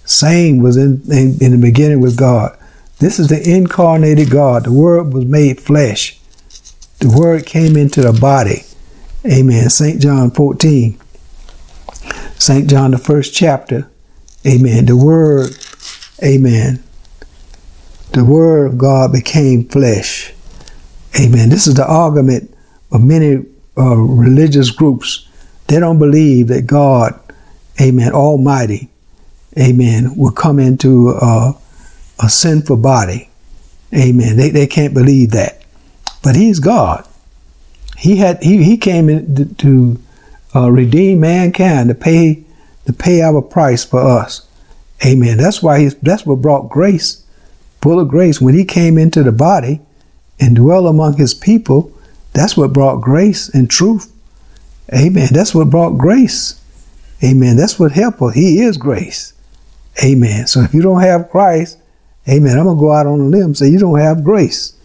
Same 0.07 0.59
was 0.59 0.77
in, 0.77 1.03
in, 1.11 1.37
in 1.41 1.53
the 1.53 1.59
beginning 1.59 2.01
with 2.01 2.17
God. 2.17 2.57
This 2.99 3.19
is 3.19 3.29
the 3.29 3.43
incarnated 3.43 4.31
God. 4.31 4.65
The 4.65 4.73
Word 4.73 5.13
was 5.13 5.27
made 5.27 5.61
flesh. 5.61 6.19
The 7.01 7.11
Word 7.11 7.45
came 7.45 7.77
into 7.77 8.01
the 8.01 8.13
body. 8.13 8.63
Amen. 9.27 9.69
St. 9.69 10.01
John 10.01 10.31
14. 10.31 10.99
St. 12.39 12.71
John, 12.71 12.93
the 12.93 12.99
first 12.99 13.35
chapter. 13.35 13.91
Amen. 14.47 14.87
The 14.87 14.97
Word, 14.97 15.51
Amen. 16.23 16.83
The 18.13 18.25
Word 18.25 18.67
of 18.67 18.79
God 18.79 19.13
became 19.13 19.69
flesh. 19.69 20.33
Amen. 21.21 21.49
This 21.49 21.67
is 21.67 21.75
the 21.75 21.87
argument 21.87 22.55
of 22.93 23.03
many 23.03 23.45
uh, 23.77 23.97
religious 23.97 24.71
groups. 24.71 25.29
They 25.67 25.81
don't 25.81 25.99
believe 25.99 26.49
that 26.49 26.67
God, 26.67 27.21
Amen, 27.81 28.13
Almighty, 28.13 28.89
amen, 29.59 30.17
will 30.17 30.33
come 30.33 30.59
into 30.59 31.11
a, 31.11 31.57
a 32.23 32.29
sinful 32.29 32.77
body. 32.79 33.31
Amen. 33.95 34.37
They, 34.37 34.51
they 34.51 34.67
can't 34.67 34.95
believe 34.95 35.31
that. 35.31 35.63
But 36.23 36.37
he's 36.37 36.59
God. 36.59 37.07
He 37.97 38.17
had 38.17 38.43
he, 38.43 38.63
he 38.63 38.77
came 38.77 39.09
in 39.09 39.55
to, 39.57 39.99
uh, 40.55 40.71
redeem 40.71 41.21
mankind 41.21 41.89
to 41.89 41.95
pay 41.95 42.45
to 42.85 42.93
pay 42.93 43.23
our 43.23 43.43
price 43.43 43.85
for 43.85 44.01
us. 44.01 44.47
Amen. 45.05 45.37
That's 45.37 45.63
why 45.63 45.81
he's 45.81 45.95
that's 45.97 46.25
what 46.27 46.43
brought 46.43 46.69
grace, 46.69 47.25
full 47.83 48.01
of 48.01 48.09
grace. 48.09 48.41
When 48.41 48.55
he 48.55 48.65
came 48.65 48.99
into 48.99 49.23
the 49.23 49.33
body 49.33 49.81
and 50.41 50.57
dwell 50.57 50.87
among 50.87 51.17
his 51.17 51.35
people, 51.35 51.93
that's 52.33 52.57
what 52.57 52.73
brought 52.73 53.01
grace 53.01 53.49
and 53.49 53.69
truth. 53.69 54.13
Amen. 54.93 55.29
That's 55.33 55.55
what 55.55 55.71
brought 55.71 55.99
grace. 55.99 56.61
Amen. 57.23 57.57
That's 57.57 57.79
what 57.79 57.93
helped 57.93 58.23
us. 58.23 58.35
He 58.35 58.61
is 58.61 58.77
grace. 58.77 59.33
Amen. 60.05 60.47
So 60.47 60.61
if 60.61 60.75
you 60.75 60.83
don't 60.83 61.01
have 61.01 61.31
Christ, 61.31 61.79
amen, 62.29 62.59
I'm 62.59 62.65
going 62.65 62.77
to 62.77 62.81
go 62.81 62.93
out 62.93 63.07
on 63.07 63.21
a 63.21 63.25
limb 63.25 63.45
and 63.47 63.57
say 63.57 63.69
you 63.69 63.79
don't 63.79 63.99
have 63.99 64.23
grace. 64.25 64.77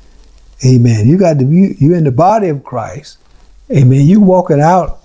Amen. 0.66 1.08
You 1.08 1.18
got 1.18 1.40
to 1.40 1.46
be 1.46 1.76
you're 1.80 1.96
in 1.96 2.04
the 2.04 2.12
body 2.12 2.50
of 2.50 2.64
Christ. 2.64 3.18
Amen. 3.72 4.06
You 4.06 4.20
walking 4.22 4.62
out, 4.62 5.00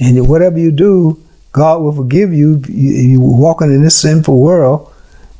and 0.00 0.28
whatever 0.28 0.58
you 0.58 0.72
do, 0.72 1.22
God 1.52 1.80
will 1.80 1.92
forgive 1.92 2.32
you. 2.32 2.62
You, 2.68 3.20
walking 3.20 3.72
in 3.72 3.82
this 3.82 4.00
sinful 4.00 4.38
world, 4.40 4.92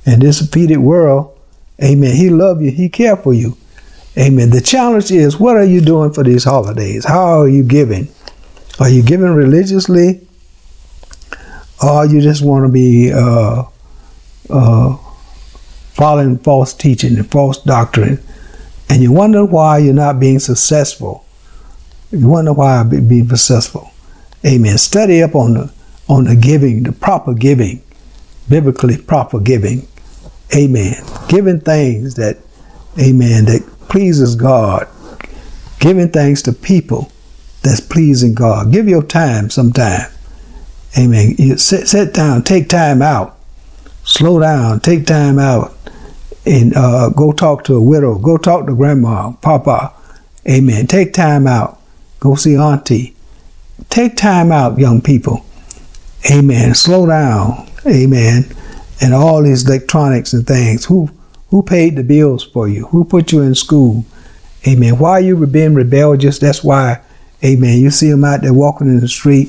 and 0.04 0.22
this 0.22 0.38
defeated 0.38 0.78
world. 0.78 1.36
Amen. 1.82 2.14
He 2.14 2.30
love 2.30 2.62
you. 2.62 2.70
He 2.70 2.88
care 2.88 3.16
for 3.16 3.34
you. 3.34 3.56
Amen. 4.18 4.50
The 4.50 4.62
challenge 4.62 5.10
is, 5.10 5.38
what 5.38 5.56
are 5.56 5.64
you 5.64 5.80
doing 5.80 6.12
for 6.12 6.22
these 6.22 6.44
holidays? 6.44 7.04
How 7.04 7.40
are 7.40 7.48
you 7.48 7.62
giving? 7.62 8.08
Are 8.78 8.88
you 8.88 9.02
giving 9.02 9.30
religiously, 9.30 10.26
or 11.82 12.06
you 12.06 12.20
just 12.20 12.42
want 12.42 12.66
to 12.66 12.72
be 12.72 13.12
uh, 13.12 13.64
uh, 14.50 14.96
following 15.92 16.38
false 16.38 16.74
teaching 16.74 17.16
and 17.16 17.30
false 17.30 17.62
doctrine? 17.62 18.20
and 18.88 19.02
you 19.02 19.12
wonder 19.12 19.44
why 19.44 19.78
you're 19.78 19.94
not 19.94 20.20
being 20.20 20.38
successful. 20.38 21.24
You 22.10 22.28
wonder 22.28 22.52
why 22.52 22.76
I'm 22.76 22.88
being 23.08 23.28
successful. 23.28 23.90
Amen. 24.46 24.78
Study 24.78 25.22
up 25.22 25.34
on 25.34 25.54
the 25.54 25.72
on 26.08 26.24
the 26.24 26.36
giving, 26.36 26.84
the 26.84 26.92
proper 26.92 27.34
giving, 27.34 27.82
biblically 28.48 28.96
proper 28.96 29.40
giving. 29.40 29.88
Amen. 30.56 30.94
Giving 31.28 31.60
things 31.60 32.14
that, 32.14 32.38
amen, 32.96 33.46
that 33.46 33.68
pleases 33.88 34.36
God. 34.36 34.86
Giving 35.80 36.08
things 36.10 36.42
to 36.42 36.52
people 36.52 37.10
that's 37.62 37.80
pleasing 37.80 38.34
God. 38.34 38.70
Give 38.70 38.88
your 38.88 39.02
time 39.02 39.50
sometime. 39.50 40.08
Amen. 40.96 41.34
You 41.38 41.58
sit, 41.58 41.88
sit 41.88 42.14
down, 42.14 42.44
take 42.44 42.68
time 42.68 43.02
out. 43.02 43.35
Slow 44.06 44.38
down, 44.40 44.80
take 44.80 45.04
time 45.04 45.38
out 45.38 45.74
and 46.46 46.74
uh, 46.76 47.10
go 47.10 47.32
talk 47.32 47.64
to 47.64 47.74
a 47.74 47.82
widow, 47.82 48.18
go 48.18 48.38
talk 48.38 48.66
to 48.66 48.74
grandma, 48.74 49.32
papa. 49.32 49.92
Amen. 50.48 50.86
Take 50.86 51.12
time 51.12 51.46
out. 51.46 51.80
Go 52.20 52.36
see 52.36 52.56
auntie. 52.56 53.16
Take 53.90 54.16
time 54.16 54.52
out, 54.52 54.78
young 54.78 55.02
people. 55.02 55.44
Amen. 56.30 56.74
Slow 56.74 57.06
down. 57.06 57.68
Amen. 57.84 58.44
And 59.00 59.12
all 59.12 59.42
these 59.42 59.66
electronics 59.68 60.32
and 60.32 60.46
things. 60.46 60.84
Who 60.84 61.10
who 61.48 61.62
paid 61.62 61.96
the 61.96 62.04
bills 62.04 62.44
for 62.44 62.68
you? 62.68 62.86
Who 62.86 63.04
put 63.04 63.32
you 63.32 63.42
in 63.42 63.54
school? 63.54 64.04
Amen. 64.66 64.98
Why 64.98 65.18
you 65.18 65.36
were 65.36 65.46
being 65.46 65.74
rebellious? 65.74 66.38
That's 66.38 66.62
why. 66.62 67.00
Amen. 67.44 67.78
You 67.78 67.90
see 67.90 68.10
them 68.10 68.24
out 68.24 68.42
there 68.42 68.54
walking 68.54 68.88
in 68.88 69.00
the 69.00 69.08
street. 69.08 69.48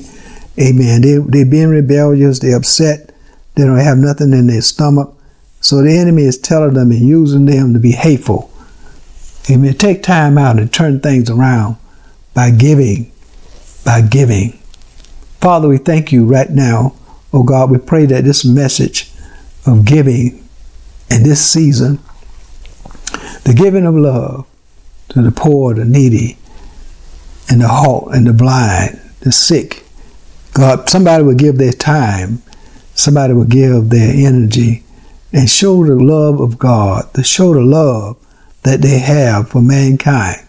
Amen. 0.60 1.02
They 1.02 1.18
they 1.18 1.48
being 1.48 1.70
rebellious. 1.70 2.40
They're 2.40 2.56
upset. 2.56 3.14
They 3.58 3.64
don't 3.64 3.78
have 3.78 3.98
nothing 3.98 4.32
in 4.32 4.46
their 4.46 4.60
stomach. 4.60 5.12
So 5.60 5.82
the 5.82 5.98
enemy 5.98 6.22
is 6.22 6.38
telling 6.38 6.74
them 6.74 6.92
and 6.92 7.00
using 7.00 7.44
them 7.44 7.72
to 7.72 7.80
be 7.80 7.90
hateful. 7.90 8.52
Amen. 9.50 9.74
Take 9.74 10.04
time 10.04 10.38
out 10.38 10.60
and 10.60 10.72
turn 10.72 11.00
things 11.00 11.28
around 11.28 11.76
by 12.34 12.52
giving. 12.52 13.10
By 13.84 14.02
giving. 14.02 14.52
Father, 15.40 15.66
we 15.66 15.78
thank 15.78 16.12
you 16.12 16.24
right 16.24 16.48
now. 16.48 16.94
Oh 17.32 17.42
God, 17.42 17.72
we 17.72 17.78
pray 17.78 18.06
that 18.06 18.22
this 18.22 18.44
message 18.44 19.10
of 19.66 19.84
giving 19.84 20.48
in 21.10 21.24
this 21.24 21.44
season, 21.44 21.98
the 23.42 23.54
giving 23.56 23.86
of 23.86 23.96
love 23.96 24.46
to 25.08 25.20
the 25.20 25.32
poor, 25.32 25.74
the 25.74 25.84
needy, 25.84 26.38
and 27.50 27.60
the 27.60 27.66
halt, 27.66 28.14
and 28.14 28.28
the 28.28 28.32
blind, 28.32 29.00
the 29.18 29.32
sick. 29.32 29.84
God, 30.54 30.88
somebody 30.88 31.24
will 31.24 31.34
give 31.34 31.58
their 31.58 31.72
time, 31.72 32.40
somebody 32.98 33.32
will 33.32 33.44
give 33.44 33.90
their 33.90 34.12
energy 34.12 34.82
and 35.32 35.48
show 35.48 35.84
the 35.84 35.94
love 35.94 36.40
of 36.40 36.58
God, 36.58 37.12
to 37.14 37.22
show 37.22 37.54
the 37.54 37.60
love 37.60 38.16
that 38.64 38.82
they 38.82 38.98
have 38.98 39.48
for 39.48 39.62
mankind. 39.62 40.44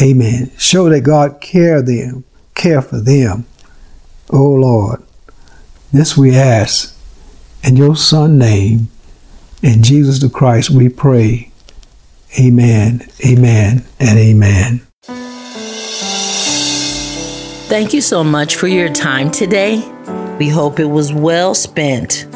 Amen. 0.00 0.50
Show 0.56 0.88
that 0.88 1.02
God 1.02 1.40
care 1.40 1.82
them, 1.82 2.24
care 2.54 2.80
for 2.80 3.00
them. 3.00 3.44
Oh 4.30 4.52
Lord, 4.52 5.02
this 5.92 6.16
we 6.16 6.34
ask 6.34 6.96
in 7.62 7.76
your 7.76 7.94
Son 7.94 8.38
name, 8.38 8.88
in 9.62 9.82
Jesus 9.82 10.20
the 10.20 10.30
Christ 10.30 10.70
we 10.70 10.88
pray. 10.88 11.50
Amen, 12.40 13.06
amen, 13.24 13.84
and 14.00 14.18
amen. 14.18 14.86
Thank 17.68 17.92
you 17.92 18.00
so 18.00 18.24
much 18.24 18.56
for 18.56 18.68
your 18.68 18.92
time 18.92 19.30
today. 19.30 19.95
We 20.38 20.50
hope 20.50 20.78
it 20.78 20.90
was 20.90 21.14
well 21.14 21.54
spent. 21.54 22.26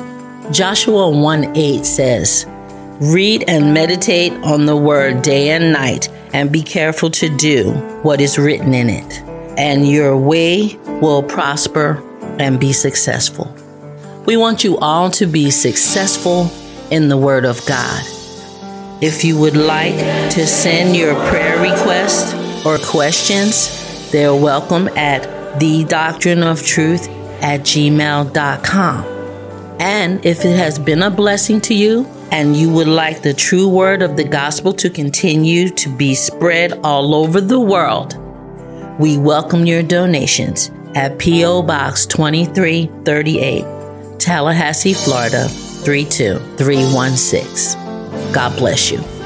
Joshua 0.51 1.11
1 1.11 1.55
8 1.55 1.85
says, 1.85 2.47
Read 2.99 3.45
and 3.47 3.75
meditate 3.75 4.33
on 4.43 4.65
the 4.65 4.77
word 4.77 5.21
day 5.21 5.51
and 5.51 5.71
night, 5.71 6.09
and 6.33 6.51
be 6.51 6.63
careful 6.63 7.11
to 7.11 7.29
do 7.37 7.73
what 8.03 8.23
is 8.23 8.39
written 8.39 8.73
in 8.73 8.89
it, 8.89 9.21
and 9.59 9.87
your 9.87 10.17
way 10.17 10.79
will 11.03 11.23
prosper 11.23 12.03
and 12.39 12.59
be 12.59 12.73
successful. 12.73 13.55
We 14.25 14.39
want 14.39 14.65
you 14.65 14.79
all 14.79 15.11
to 15.11 15.27
be 15.27 15.51
successful 15.51 16.51
in 16.91 17.09
the 17.09 17.19
Word 17.19 17.45
of 17.45 17.65
God. 17.67 18.03
If 19.03 19.25
you 19.25 19.39
would 19.39 19.57
like 19.57 19.97
to 20.33 20.47
send 20.47 20.97
your 20.97 21.15
prayer 21.29 21.61
requests 21.61 22.33
or 22.65 22.79
questions, 22.79 24.11
they're 24.11 24.35
welcome 24.35 24.89
at 24.97 25.59
the 25.61 25.85
doctrine 25.85 26.43
of 26.43 26.65
truth 26.65 27.09
at 27.43 27.61
gmail.com. 27.61 29.05
And 29.81 30.27
if 30.27 30.45
it 30.45 30.57
has 30.57 30.79
been 30.79 31.03
a 31.03 31.11
blessing 31.11 31.61
to 31.63 31.75
you 31.75 32.07
and 32.31 32.57
you 32.57 32.71
would 32.71 32.87
like 32.87 33.23
the 33.23 33.35
true 33.35 33.69
word 33.69 34.03
of 34.03 34.17
the 34.17 34.23
gospel 34.25 34.73
to 34.75 34.91
continue 34.91 35.71
to 35.71 35.89
be 35.97 36.15
spread 36.15 36.75
all 36.85 37.15
over 37.15 37.41
the 37.41 37.59
world, 37.59 38.17
we 39.01 39.17
welcome 39.17 39.65
your 39.65 39.83
donations 39.83 40.71
at 40.95 41.19
P.O. 41.19 41.63
Box 41.63 42.05
2338, 42.07 43.65
Tallahassee, 44.19 44.93
Florida 44.93 45.49
32316. 45.49 48.33
God 48.33 48.59
bless 48.59 48.91
you. 48.91 49.20